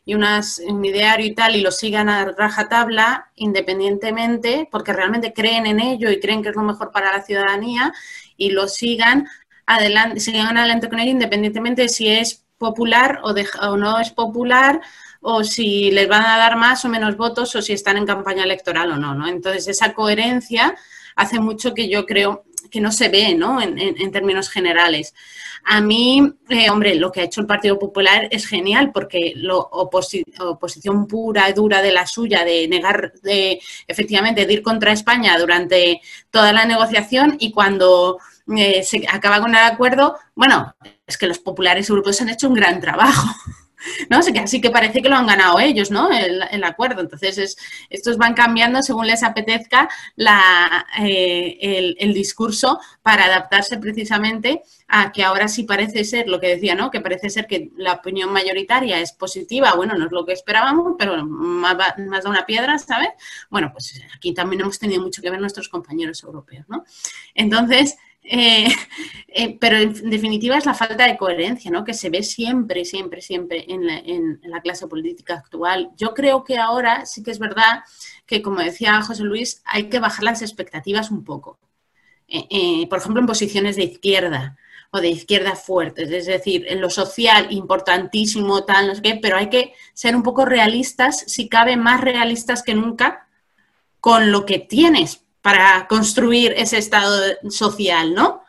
[0.05, 5.65] y unas, un ideario y tal y lo sigan a rajatabla independientemente porque realmente creen
[5.65, 7.91] en ello y creen que es lo mejor para la ciudadanía
[8.37, 9.27] y lo sigan
[9.65, 13.33] adelante, sigan adelante con ello independientemente de si es popular o,
[13.67, 14.81] o no es popular
[15.21, 18.43] o si les van a dar más o menos votos o si están en campaña
[18.43, 19.27] electoral o no.
[19.27, 20.75] Entonces, esa coherencia
[21.15, 23.61] hace mucho que yo creo que no se ve, ¿no?
[23.61, 25.13] En, términos generales.
[25.63, 29.59] A mí, eh, hombre, lo que ha hecho el Partido Popular es genial porque lo
[29.59, 35.37] oposición pura y dura de la suya, de negar, de efectivamente, de ir contra España
[35.39, 38.19] durante toda la negociación y cuando
[38.55, 40.75] eh, se acaba con el acuerdo, bueno,
[41.07, 43.27] es que los populares europeos han hecho un gran trabajo.
[44.09, 44.19] ¿no?
[44.19, 46.09] Así que parece que lo han ganado ellos, ¿no?
[46.11, 47.01] El, acuerdo.
[47.01, 47.57] Entonces,
[47.89, 49.89] estos van cambiando según les apetezca
[50.99, 56.75] eh, el, discurso para adaptarse precisamente a que ahora sí parece ser lo que decía,
[56.75, 56.89] ¿no?
[56.89, 60.95] Que parece ser que la opinión mayoritaria es positiva, bueno, no es lo que esperábamos,
[60.97, 63.09] pero más da una piedra, ¿sabes?
[63.49, 66.83] Bueno, pues aquí también hemos tenido mucho que ver nuestros compañeros europeos, ¿no?
[67.33, 68.67] Entonces, eh,
[69.27, 71.83] eh, pero en definitiva es la falta de coherencia, ¿no?
[71.83, 75.91] Que se ve siempre, siempre, siempre en la, clase política actual.
[75.97, 77.83] Yo creo que ahora sí que es verdad
[78.25, 81.59] que, como decía José Luis, hay que bajar las expectativas un poco.
[82.27, 84.57] Eh, por ejemplo, en posiciones de izquierda
[84.91, 89.37] o de izquierda fuertes, es decir, en lo social importantísimo, tal, no sé qué, pero
[89.37, 93.27] hay que ser un poco realistas, si cabe más realistas que nunca,
[93.99, 98.43] con lo que tienes, para construir ese estado social, ¿no?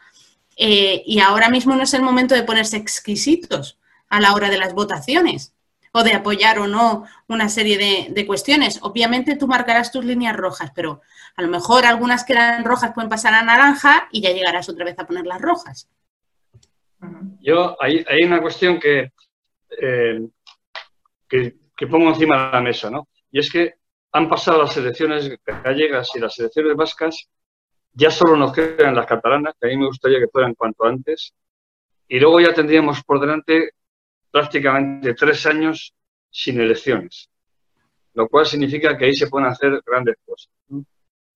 [0.56, 3.78] Eh, y ahora mismo no es el momento de ponerse exquisitos
[4.08, 5.54] a la hora de las votaciones
[5.92, 8.78] o de apoyar o no una serie de, cuestiones.
[8.80, 11.02] Obviamente tú marcarás tus líneas rojas, pero
[11.36, 14.86] a lo mejor algunas que eran rojas pueden pasar a naranja y ya llegarás otra
[14.86, 15.90] vez a poner las rojas.
[17.42, 19.10] Yo, hay, una cuestión eh,
[21.28, 23.06] que, que, pongo encima de la mesa, ¿no?
[23.30, 23.74] Y es que
[24.16, 25.30] han pasado las elecciones
[25.62, 27.28] gallegas y las elecciones vascas,
[27.92, 31.34] ya solo nos quedan las catalanas, que a mí me gustaría que fueran cuanto antes,
[32.08, 33.72] y luego ya tendríamos por delante
[34.30, 35.92] prácticamente tres años
[36.30, 37.28] sin elecciones,
[38.14, 40.50] lo cual significa que ahí se pueden hacer grandes cosas.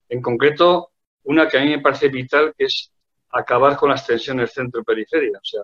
[0.09, 0.93] En concreto,
[1.25, 2.91] una que a mí me parece vital, que es
[3.29, 5.63] acabar con las tensiones centro-periferia, o sea,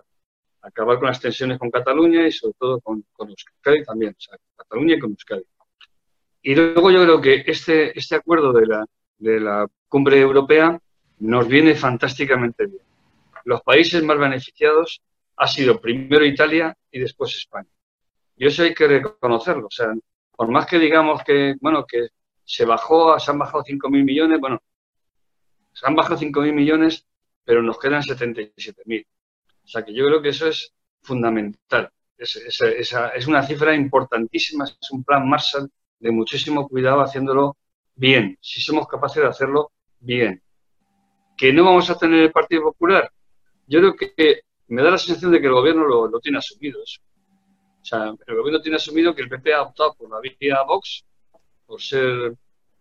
[0.61, 4.37] acabar con las tensiones con Cataluña y sobre todo con, con Euskadi también, o sea,
[4.55, 5.43] Cataluña y con Euskadi.
[6.47, 8.85] Y luego yo creo que este, este acuerdo de la,
[9.17, 10.79] de la cumbre europea
[11.19, 12.83] nos viene fantásticamente bien.
[13.43, 15.01] Los países más beneficiados
[15.35, 17.67] ha sido primero Italia y después España.
[18.37, 19.67] Y eso hay que reconocerlo.
[19.67, 19.93] O sea,
[20.37, 22.07] por más que digamos que, bueno, que
[22.45, 24.61] se bajó, se han bajado 5.000 millones, bueno,
[25.73, 27.05] se han bajado 5.000 millones,
[27.43, 29.05] pero nos quedan 77.000.
[29.65, 31.91] O sea que yo creo que eso es fundamental.
[32.17, 37.57] Es, es, es, una cifra importantísima, es un plan Marshall de muchísimo cuidado haciéndolo
[37.95, 40.41] bien, si somos capaces de hacerlo bien.
[41.35, 43.11] ¿Que no vamos a tener el Partido Popular?
[43.67, 47.01] Yo creo que me da la sensación de que el gobierno lo, tiene asumido eso.
[47.81, 51.05] O sea, el gobierno tiene asumido que el PP ha optado por la vía Vox,
[51.65, 52.35] por ser,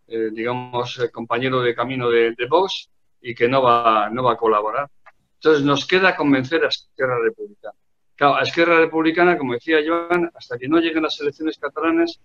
[0.09, 4.91] eh, digamos, compañero de camino de, Vox y que no va, no va a colaborar.
[5.35, 7.75] Entonces nos queda convencer a Esquerra Republicana.
[8.15, 12.19] Claro, a Esquerra Republicana, como decía Joan, hasta que no lleguen las elecciones catalanas,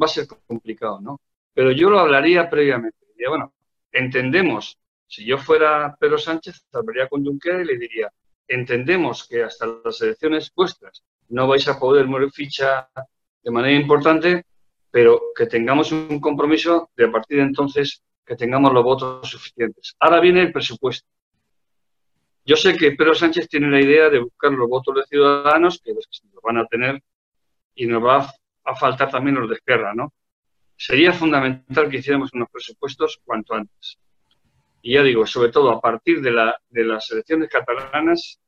[0.00, 1.20] va a ser complicado, ¿no?
[1.52, 2.98] Pero yo lo hablaría previamente.
[3.12, 3.54] Diría, bueno,
[3.92, 8.12] entendemos, si yo fuera Pedro Sánchez, hablaría con Junquera y le diría,
[8.48, 12.88] entendemos que hasta las elecciones vuestras no vais a poder mover ficha
[13.42, 14.44] de manera importante,
[14.90, 19.94] pero que tengamos un compromiso de a partir de entonces que tengamos los votos suficientes.
[20.00, 21.06] Ahora viene el presupuesto.
[22.44, 25.94] Yo sé que Pedro Sánchez tiene la idea de buscar los votos de ciudadanos, que
[25.94, 26.08] los
[26.42, 27.02] van a tener,
[27.74, 28.34] y nos va a
[28.74, 30.12] faltar también los de Esquerra, ¿no?
[30.76, 33.98] Sería fundamental que hiciéramos unos presupuestos cuanto antes.
[34.82, 38.40] Y ya digo, sobre todo a partir de, la, de las elecciones catalanas,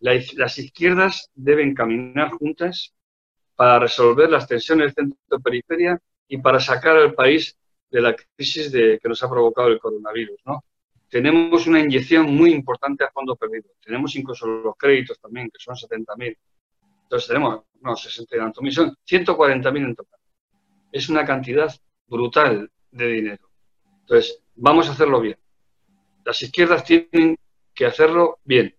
[0.00, 2.94] las izquierdas deben caminar juntas
[3.54, 7.56] para resolver las tensiones centro-periferia y para sacar al país
[7.90, 10.64] de la crisis que nos ha provocado el coronavirus, ¿no?
[11.08, 13.70] Tenemos una inyección muy importante a fondo perdido.
[13.80, 16.36] Tenemos incluso los créditos también, que son 70.000
[17.04, 20.20] entonces tenemos, no, 60 y mil, son 140.000 en total.
[20.90, 21.72] Es una cantidad
[22.06, 23.48] brutal de dinero.
[24.00, 25.38] Entonces, vamos a hacerlo bien.
[26.24, 27.38] Las izquierdas tienen
[27.74, 28.74] que hacerlo bien.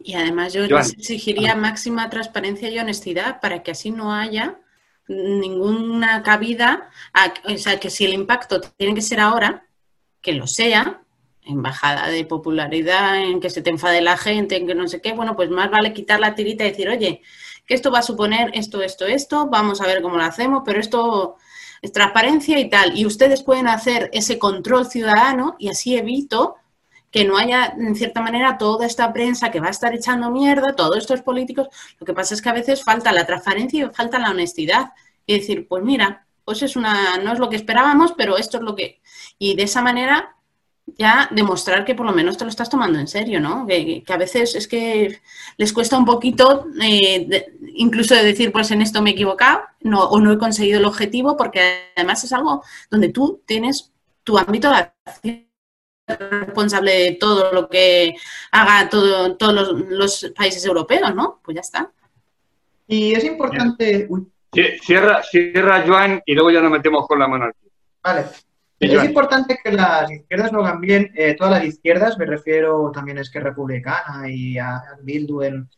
[0.00, 4.60] Y además yo les exigiría máxima transparencia y honestidad para que así no haya
[5.08, 6.90] ninguna cabida,
[7.44, 9.66] o sea, que si el impacto tiene que ser ahora,
[10.20, 11.03] que lo sea,
[11.44, 15.00] en bajada de popularidad, en que se te enfade la gente, en que no sé
[15.00, 17.22] qué, bueno, pues más vale quitar la tirita y decir, oye,
[17.66, 20.80] que esto va a suponer esto, esto, esto, vamos a ver cómo lo hacemos, pero
[20.80, 21.36] esto
[21.82, 22.96] es transparencia y tal.
[22.96, 26.56] Y ustedes pueden hacer ese control ciudadano y así evito
[27.10, 30.74] que no haya, en cierta manera, toda esta prensa que va a estar echando mierda,
[30.74, 31.68] todos estos políticos.
[32.00, 34.92] Lo que pasa es que a veces falta la transparencia y falta la honestidad.
[35.24, 38.64] Y decir, pues mira, pues es una, no es lo que esperábamos, pero esto es
[38.64, 39.00] lo que.
[39.38, 40.36] Y de esa manera
[40.86, 43.66] ya demostrar que por lo menos te lo estás tomando en serio, ¿no?
[43.66, 45.20] Que, a veces es que
[45.56, 50.04] les cuesta un poquito, eh, incluso de decir, pues en esto me he equivocado no,
[50.04, 53.92] o no he conseguido el objetivo, porque además es algo donde tú tienes
[54.22, 55.48] tu ámbito de acción
[56.06, 58.14] responsable de todo lo que
[58.50, 61.40] haga todo, todos los, países europeos, ¿no?
[61.42, 61.90] Pues ya está.
[62.86, 64.08] Y es importante...
[64.82, 67.70] Cierra, cierra, Joan, y luego ya nos metemos con la monarquía.
[68.02, 68.26] Vale.
[68.92, 73.18] Es importante que las izquierdas lo hagan bien, eh, todas las izquierdas, me refiero también
[73.18, 75.68] a Esquerra Republicana y a, Bildu en,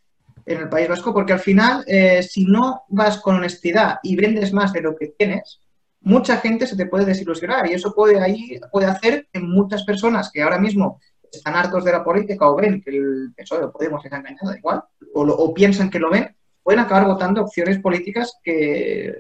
[0.45, 4.73] el País Vasco, porque al final, eh, si no vas con honestidad y vendes más
[4.73, 5.61] de lo que tienes,
[6.01, 10.31] mucha gente se te puede desilusionar y eso puede, ahí, puede hacer que muchas personas
[10.33, 11.01] que ahora mismo
[11.33, 14.55] están hartos de la política o ven que el PSOE o Podemos les ha engañado
[14.57, 19.15] igual, o, o piensan que lo ven, pueden acabar votando opciones políticas que,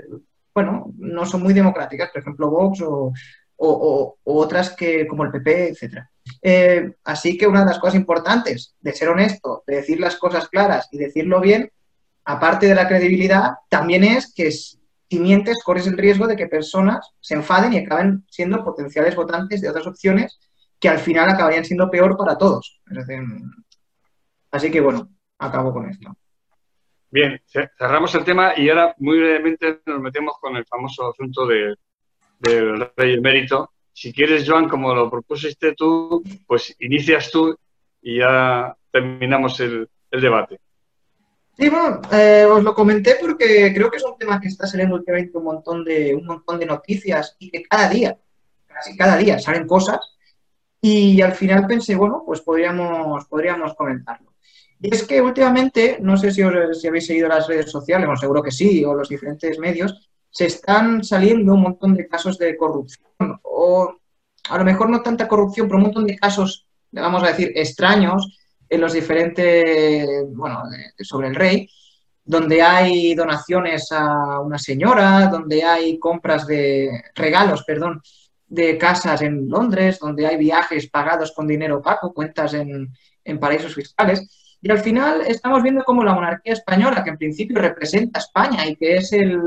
[0.55, 3.12] bueno, no son muy democráticas, por ejemplo, Vox o,
[3.57, 6.11] o, otras que como el PP, etcétera.
[6.42, 10.49] Eh, así que una de las cosas importantes de ser honesto, de decir las cosas
[10.49, 11.71] claras y decirlo bien,
[12.25, 17.12] aparte de la credibilidad, también es que si mientes corres el riesgo de que personas
[17.21, 20.38] se enfaden y acaben siendo potenciales votantes de otras opciones
[20.79, 22.81] que al final acabarían siendo peor para todos.
[24.51, 26.16] así que bueno, acabo con esto.
[27.09, 27.40] Bien,
[27.79, 31.75] cerramos el tema y ahora muy brevemente nos metemos con el famoso asunto de,
[32.38, 33.70] del rey emérito.
[33.92, 37.57] Si quieres, Joan, como lo propusiste tú, pues inicias tú
[38.03, 40.61] y ya terminamos el, debate.
[41.59, 44.96] Sí, bueno, eh, os lo comenté porque creo que es un tema que está saliendo
[44.96, 48.18] últimamente un montón de, un montón de noticias y que cada día,
[48.66, 50.01] casi cada día, salen cosas.
[50.81, 54.35] Y al final pensé, bueno, pues podríamos, podríamos comentarlo.
[54.81, 56.42] Y es que últimamente, no sé si,
[56.75, 60.44] si habéis seguido las redes sociales, bueno, seguro que sí, o los diferentes medios, se
[60.44, 63.96] están saliendo un montón de casos de corrupción, o
[64.51, 68.38] a lo mejor no tanta corrupción, pero un montón de casos, vamos a decir, extraños
[68.68, 70.62] en los diferentes, bueno,
[71.01, 71.70] sobre el rey,
[72.22, 78.03] donde hay donaciones a una señora, donde hay compras de regalos, perdón,
[78.46, 82.92] de casas en Londres, donde hay viajes pagados con dinero opaco, cuentas en,
[83.25, 84.59] en paraísos fiscales.
[84.61, 88.66] Y al final estamos viendo cómo la monarquía española, que en principio representa a España
[88.66, 89.40] y que es el,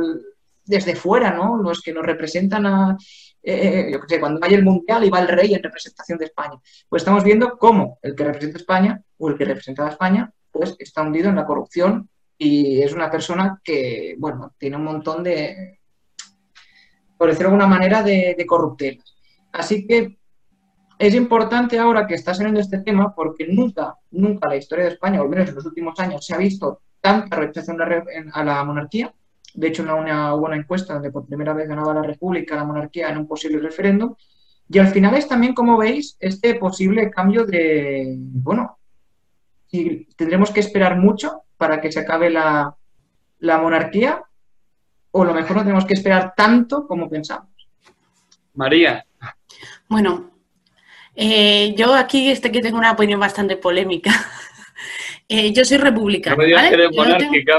[0.70, 1.58] desde fuera, ¿no?
[1.58, 2.98] Los que nos representan a,
[3.42, 6.26] eh, yo qué sé, cuando hay el Mundial y va el rey en representación de
[6.26, 6.60] España.
[6.88, 10.76] Pues estamos viendo cómo el que representa España o el que representa a España, pues
[10.78, 15.80] está hundido en la corrupción y es una persona que, bueno, tiene un montón de,
[17.18, 19.16] por decirlo de alguna manera, de, corruptelas.
[19.52, 20.20] Así que
[21.00, 25.20] es importante ahora que está saliendo este tema porque nunca, nunca la historia de España,
[25.20, 27.74] o al menos en los últimos años, se ha visto tanta rechazo
[28.34, 29.12] a la monarquía
[29.54, 32.64] de hecho, en una, hubo una encuesta donde por primera vez ganaba la República, la
[32.64, 34.16] monarquía en un posible referéndum.
[34.70, 38.78] Y al final es también, como veis, este posible cambio de, bueno,
[39.68, 42.76] si tendremos que esperar mucho para que se acabe la,
[43.42, 44.24] monarquía,
[45.12, 47.50] o lo mejor no tenemos que esperar tanto como pensamos.
[48.54, 49.06] María.
[49.88, 50.32] Bueno,
[51.16, 54.12] eh, yo aquí este que tengo una opinión bastante polémica.
[55.32, 56.36] Eh, yo soy republicana.
[56.36, 56.42] No,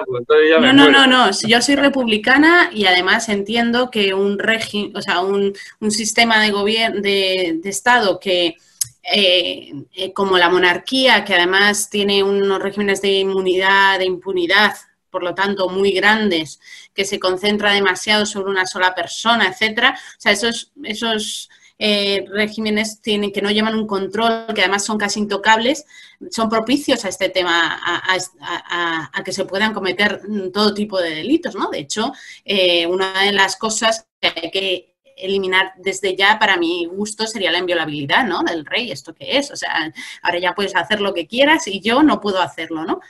[0.04, 5.20] pues, no, no, no, yo soy republicana y además entiendo que un régimen, o sea,
[5.20, 5.54] un,
[5.88, 8.56] sistema de gobierno, de, Estado que,
[9.04, 14.74] eh, eh, como la monarquía, que además tiene unos regímenes de inmunidad, de impunidad,
[15.08, 16.58] por lo tanto, muy grandes,
[16.92, 19.96] que se concentra demasiado sobre una sola persona, etcétera.
[19.96, 21.48] O sea, esos, esos
[21.82, 25.86] eh, regímenes tienen, que no llevan un control, que además son casi intocables,
[26.30, 30.20] son propicios a este tema, a, que se puedan cometer
[30.52, 31.70] todo tipo de delitos, ¿no?
[31.70, 32.12] De hecho,
[32.44, 37.50] eh, una de las cosas que hay que eliminar desde ya, para mi gusto, sería
[37.50, 38.42] la inviolabilidad, ¿no?
[38.42, 39.50] Del rey, ¿esto qué es?
[39.50, 43.00] O sea, ahora ya puedes hacer lo que quieras y yo no puedo hacerlo, ¿no?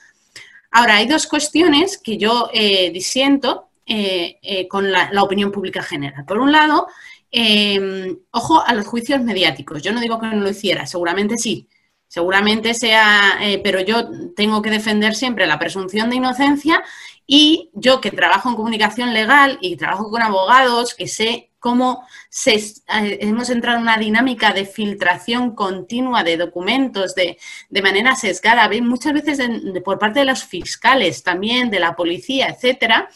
[0.71, 3.67] Ahora, hay dos cuestiones que yo eh, disiento
[4.69, 6.25] con la opinión pública general.
[6.25, 6.87] Por un lado,
[7.33, 9.83] Em, ojo a los juicios mediáticos.
[9.83, 11.69] Yo no digo que no lo hiciera, seguramente sí.
[12.09, 16.83] Seguramente sea, eh, pero yo tengo que defender siempre la presunción de inocencia
[17.25, 22.55] y yo que trabajo en comunicación legal y trabajo con abogados, que sé cómo se,
[22.57, 27.39] eh, hemos entrado en una dinámica de filtración continua de documentos de,
[27.81, 29.39] manera sesgada, muchas veces
[29.85, 33.09] por parte de los fiscales también, de la policía, etcétera,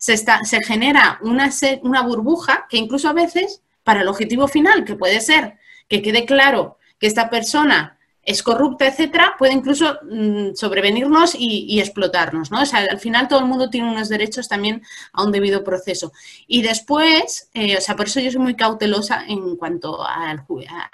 [0.00, 1.50] se, está, se genera una,
[1.82, 6.24] una burbuja que incluso a veces para el objetivo final, que puede ser que quede
[6.24, 12.62] claro que esta persona es corrupta, etcétera, puede incluso mm, sobrevenirnos y, explotarnos, ¿no?
[12.62, 14.82] O sea, al final todo el mundo tiene unos derechos también
[15.12, 16.12] a un debido proceso.
[16.46, 20.46] Y después, eh, o sea, por eso yo soy muy cautelosa en cuanto a,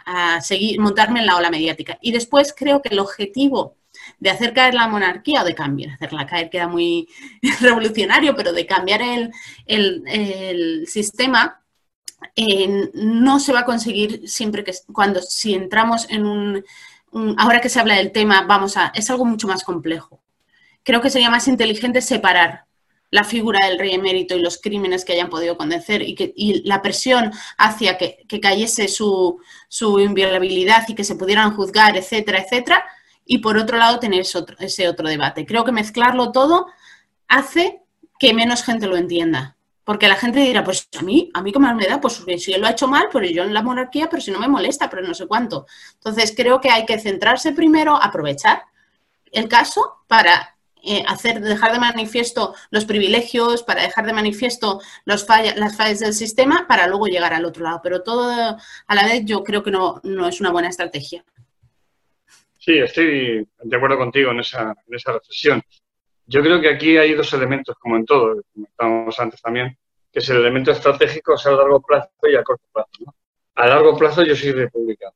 [0.05, 1.99] a, seguir, montarme en la ola mediática.
[2.01, 3.77] Y después creo que el objetivo
[4.19, 7.09] de hacer caer la monarquía o de cambiar, hacerla caer queda muy
[7.61, 9.33] revolucionario, pero de cambiar el,
[9.67, 11.61] el sistema
[12.35, 16.65] eh, no se va a conseguir siempre que cuando si entramos en un,
[17.39, 20.21] ahora que se habla del tema, vamos a, es algo mucho más complejo.
[20.83, 22.67] Creo que sería más inteligente separar
[23.11, 26.83] la figura del rey emérito y los crímenes que hayan podido condecer y, que, la
[26.83, 32.85] presión hacia que, cayese su, su, inviolabilidad y que se pudieran juzgar, etcétera, etcétera,
[33.27, 35.45] y por otro lado tener ese otro, debate.
[35.45, 36.69] Creo que mezclarlo todo
[37.29, 37.83] hace
[38.19, 39.57] que menos gente lo entienda.
[39.85, 42.61] Porque la gente dirá, pues a mí, a mí mal me da, pues si él
[42.61, 45.03] lo ha hecho mal, pues yo en la monarquía, pero si no me molesta, pero
[45.07, 45.67] no sé cuánto.
[45.95, 48.63] Entonces creo que hay que centrarse primero, aprovechar
[49.31, 55.25] el caso para eh, hacer, dejar de manifiesto los privilegios, para dejar de manifiesto las
[55.25, 57.81] fallas del sistema, para luego llegar al otro lado.
[57.83, 58.57] Pero todo
[58.87, 61.25] a la vez yo creo que no, no es una buena estrategia.
[62.67, 65.63] Sí, estoy de acuerdo contigo en esa, en esa reflexión.
[66.27, 69.79] Yo creo que aquí hay dos elementos, como en todo, como estábamos antes también,
[70.11, 73.15] que es el elemento estratégico a largo plazo y a corto plazo.
[73.55, 75.15] A largo plazo yo soy republicano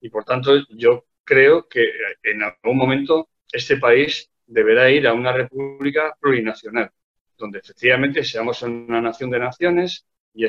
[0.00, 1.90] y por tanto yo creo que
[2.22, 6.92] en algún momento este país deberá ir a una república plurinacional,
[7.36, 10.46] donde efectivamente seamos una nación de naciones y,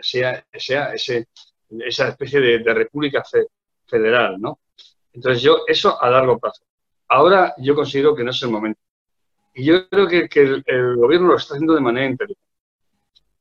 [0.00, 1.26] sea, sea ese,
[1.80, 3.24] esa especie de república
[3.88, 4.61] federal, ¿no?
[5.12, 6.64] Entonces yo, eso a largo plazo.
[7.08, 8.80] Ahora yo considero que no es el momento.
[9.54, 12.42] Y yo creo que, el, gobierno lo está haciendo de manera inteligente.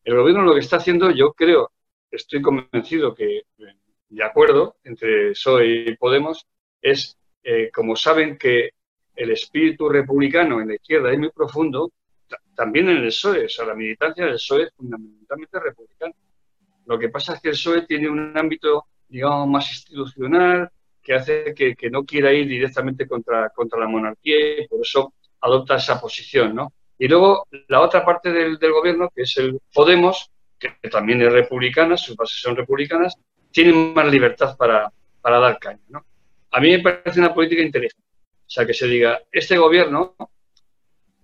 [0.04, 1.72] El gobierno lo que está haciendo, yo creo,
[2.10, 3.44] estoy convencido que,
[4.10, 6.46] de acuerdo, entre PSOE y Podemos,
[6.82, 8.72] es, eh, como saben que
[9.16, 11.92] el espíritu republicano en la izquierda es muy profundo,
[12.56, 16.14] también en el PSOE, o sea, la militancia del PSOE es fundamentalmente republicana.
[16.86, 20.70] Lo que pasa es que el PSOE tiene un ámbito, digamos, más institucional,
[21.02, 25.14] que hace que, que no quiera ir directamente contra, contra la monarquía y por eso
[25.42, 26.72] adopta esa posición, ¿no?
[26.98, 30.30] Y luego la otra parte del, gobierno, que es el Podemos,
[30.60, 33.16] que también es republicana, sus bases son republicanas,
[33.52, 36.06] tienen más libertad para, para dar caña, ¿no?
[36.52, 38.04] A mí me parece una política inteligente.
[38.46, 40.16] O sea, que se diga, este gobierno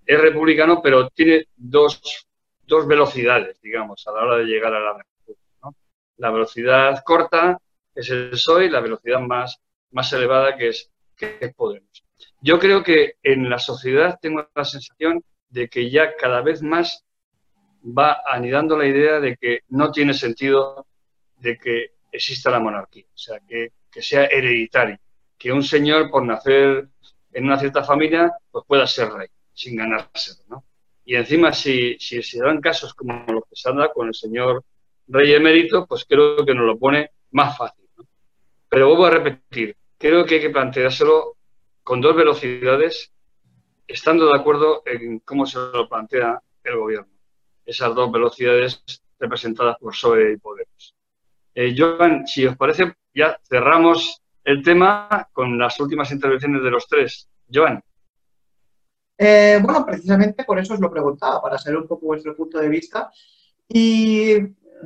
[0.05, 2.25] es republicano, pero tiene dos,
[2.65, 5.41] dos velocidades, digamos, a la hora de llegar a la república.
[5.61, 5.75] ¿no?
[6.17, 7.59] La velocidad corta,
[7.93, 9.59] es el PSOE, y la velocidad más,
[9.91, 12.03] más elevada, que es, que es Podemos.
[12.41, 17.05] Yo creo que en la sociedad tengo la sensación de que ya cada vez más
[17.83, 20.85] va anidando la idea de que no tiene sentido
[21.37, 24.99] de que exista la monarquía, o sea, que, sea hereditario,
[25.39, 26.87] que un señor por nacer
[27.33, 30.63] en una cierta familia pues pueda ser rey, sin ganárselo, ¿no?
[31.03, 34.13] Y encima, si, si se dan casos como los que se han dado con el
[34.13, 34.63] señor
[35.07, 37.76] rey emérito, pues creo que nos lo pone más fácil.
[38.69, 41.37] Pero vuelvo a repetir, creo que hay que planteárselo
[41.83, 43.11] con dos velocidades,
[43.87, 47.13] estando de acuerdo en cómo se lo plantea el gobierno.
[47.65, 48.83] Esas dos velocidades
[49.19, 50.95] representadas por PSOE y Podemos.
[51.55, 56.87] Eh, Joan, si os parece, ya cerramos el tema con las últimas intervenciones de los
[56.87, 57.29] tres.
[57.51, 57.81] Joan.
[59.17, 62.69] Eh, bueno, precisamente por eso os lo preguntaba, para saber un poco vuestro punto de
[62.69, 63.09] vista.
[63.67, 64.37] Y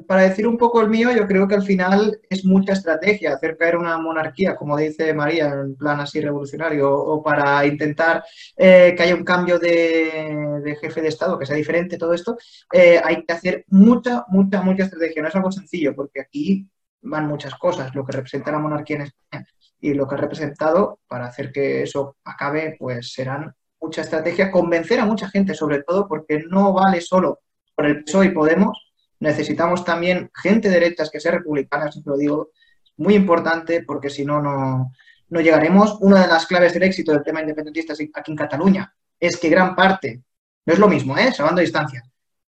[0.07, 3.57] para decir un poco el mío, yo creo que al final es mucha estrategia hacer
[3.57, 8.23] caer una monarquía, como dice María, en plan así revolucionario, o, para intentar
[8.55, 12.37] eh, que haya un cambio de, jefe de Estado, que sea diferente todo esto,
[12.71, 15.21] eh, hay que hacer mucha, mucha, mucha estrategia.
[15.21, 16.67] No es algo sencillo, porque aquí
[17.01, 19.47] van muchas cosas, lo que representa la monarquía en España
[19.79, 24.99] y lo que ha representado para hacer que eso acabe, pues serán mucha estrategia, convencer
[24.99, 27.39] a mucha gente sobre todo, porque no vale solo
[27.75, 28.90] por el PSOE y Podemos,
[29.21, 32.49] necesitamos también gente derechas que sea republicana, siempre lo digo,
[32.97, 34.91] muy importante porque si no, no,
[35.39, 35.97] llegaremos.
[36.01, 39.75] Una de las claves del éxito del tema independentista aquí en Cataluña es que gran
[39.75, 40.23] parte,
[40.65, 41.31] no es lo mismo, ¿eh?
[41.31, 42.03] salvando distancia,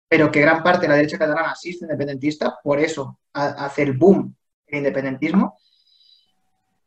[0.08, 3.94] pero que gran parte de la derecha catalana sí es independentista, por eso hace el
[3.94, 4.36] boom
[4.68, 5.58] el independentismo,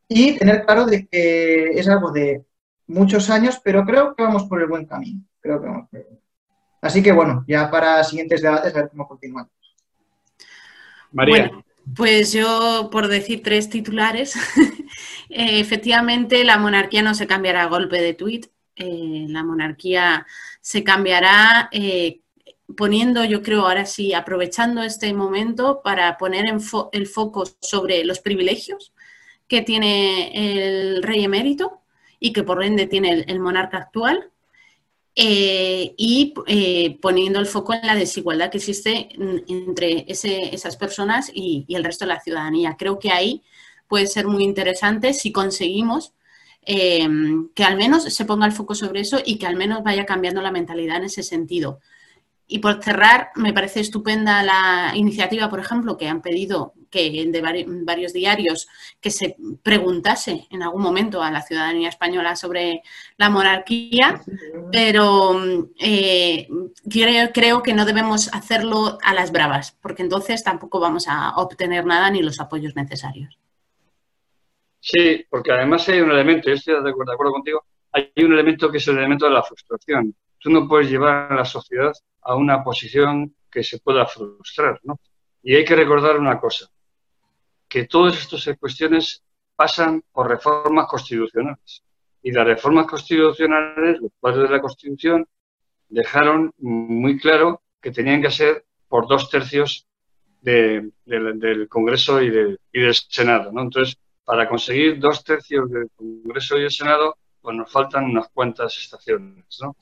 [0.07, 2.43] y tener claro de que es algo de
[2.87, 5.21] muchos años, pero creo que vamos por el buen camino.
[5.39, 6.05] Creo que
[6.81, 9.51] Así que bueno, ya para siguientes debates a ver cómo continuamos.
[11.15, 11.51] María.
[11.95, 14.35] pues yo, por decir tres titulares,
[15.29, 20.27] eh, efectivamente la monarquía no se cambiará a golpe de tuit, eh, la monarquía
[20.59, 22.19] se cambiará eh,
[22.75, 26.43] poniendo, yo creo, ahora sí, aprovechando este momento para poner
[26.91, 28.93] el foco sobre los privilegios
[29.47, 31.81] que tiene el rey emérito
[32.19, 34.31] y que por ende tiene el, monarca actual.
[35.17, 39.07] Eh, y eh, poniendo el foco en la desigualdad que existe
[39.47, 42.75] entre esas personas y, el resto de la ciudadanía.
[42.77, 43.41] Creo que ahí
[43.87, 46.13] puede ser muy interesante si conseguimos
[46.65, 47.07] eh,
[47.53, 50.41] que al menos se ponga el foco sobre eso y que al menos vaya cambiando
[50.41, 51.79] la mentalidad en ese sentido.
[52.47, 57.41] Y por cerrar, me parece estupenda la iniciativa, por ejemplo, que han pedido que de
[57.83, 58.69] varios diarios
[59.01, 62.81] que se preguntase en algún momento a la ciudadanía española sobre
[63.17, 64.21] la monarquía,
[64.71, 65.35] pero
[65.77, 66.47] eh,
[66.89, 71.85] creo, creo que no debemos hacerlo a las bravas, porque entonces tampoco vamos a obtener
[71.85, 73.37] nada ni los apoyos necesarios.
[74.79, 78.33] Sí, porque además hay un elemento, yo estoy de acuerdo, de acuerdo contigo, hay un
[78.33, 80.15] elemento que es el elemento de la frustración.
[80.39, 81.91] Tú no puedes llevar a la sociedad
[82.21, 84.99] a una posición que se pueda frustrar, ¿no?
[85.43, 86.67] Y hay que recordar una cosa,
[87.67, 89.23] que todas estas cuestiones
[89.55, 91.83] pasan por reformas constitucionales.
[92.21, 95.27] Y las reformas constitucionales, los padres de la Constitución,
[95.89, 99.87] dejaron muy claro que tenían que ser por dos tercios
[100.41, 103.51] del Congreso y, y, del Senado.
[103.51, 103.61] ¿no?
[103.61, 108.75] Entonces, para conseguir dos tercios del Congreso y del Senado, pues nos faltan unas cuantas
[108.77, 109.45] estaciones.
[109.61, 109.75] ¿no?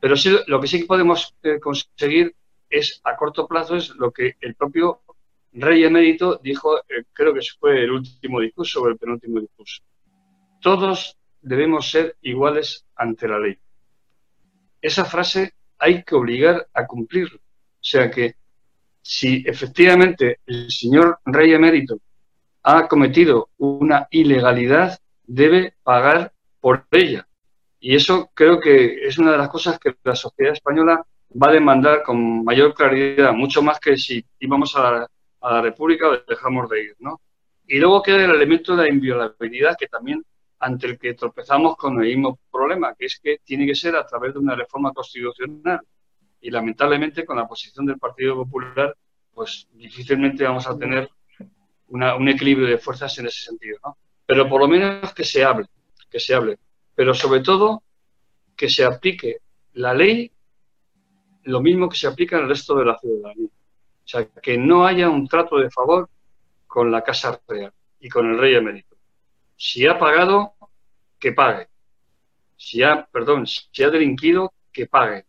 [0.00, 2.34] Pero sí, lo que sí podemos eh, conseguir
[2.70, 5.00] es, a corto plazo, es lo que el propio
[5.54, 9.82] rey emérito dijo, eh, creo que fue el último discurso o el penúltimo discurso.
[10.60, 13.58] Todos debemos ser iguales ante la ley.
[14.80, 17.38] Esa frase hay que obligar a cumplirla.
[17.38, 18.36] O sea que
[19.02, 21.98] si efectivamente el señor rey emérito
[22.62, 27.28] ha cometido una ilegalidad, debe pagar por ella.
[27.78, 31.52] Y eso creo que es una de las cosas que la sociedad española va a
[31.52, 35.06] demandar con mayor claridad, mucho más que si íbamos a
[35.50, 37.20] la, República o dejamos de ir, ¿no?
[37.66, 40.24] Y luego queda el elemento de la inviolabilidad, que también
[40.58, 44.06] ante el que tropezamos con el mismo problema, que es que tiene que ser a
[44.06, 45.80] través de una reforma constitucional.
[46.40, 48.94] Y lamentablemente con la posición del Partido Popular,
[49.32, 51.08] pues difícilmente vamos a tener
[51.88, 53.96] un equilibrio de fuerzas en ese sentido, ¿no?
[54.26, 55.66] Pero por lo menos que se hable,
[56.10, 56.58] que se hable
[56.94, 57.82] pero sobre todo
[58.56, 59.38] que se aplique
[59.72, 60.30] la ley
[61.44, 63.48] lo mismo que se aplica el resto de la ciudadanía.
[64.04, 66.10] O sea, que no haya un trato de favor
[66.66, 68.96] con la Casa Real y con el rey emérito.
[69.56, 70.54] Si ha pagado,
[71.18, 71.68] que pague.
[72.56, 75.24] Si ha, perdón, si ha delinquido, que pague.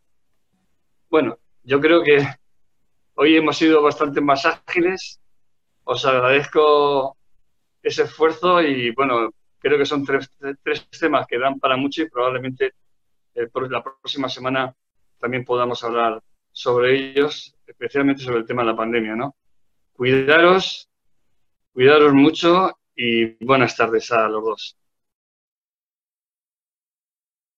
[1.10, 2.18] Bueno, yo creo que
[3.16, 5.22] hoy hemos sido bastante más ágiles.
[5.86, 7.16] Os agradezco
[7.82, 10.30] ese esfuerzo y bueno, creo que son tres,
[11.00, 12.74] temas que dan para mucho y probablemente
[13.36, 14.76] eh, la próxima semana
[15.20, 16.22] también podamos hablar
[16.52, 19.36] sobre ellos, especialmente sobre el tema de la pandemia, ¿no?
[19.94, 20.90] Cuidaros,
[21.74, 24.78] cuidaros mucho y buenas tardes a los dos.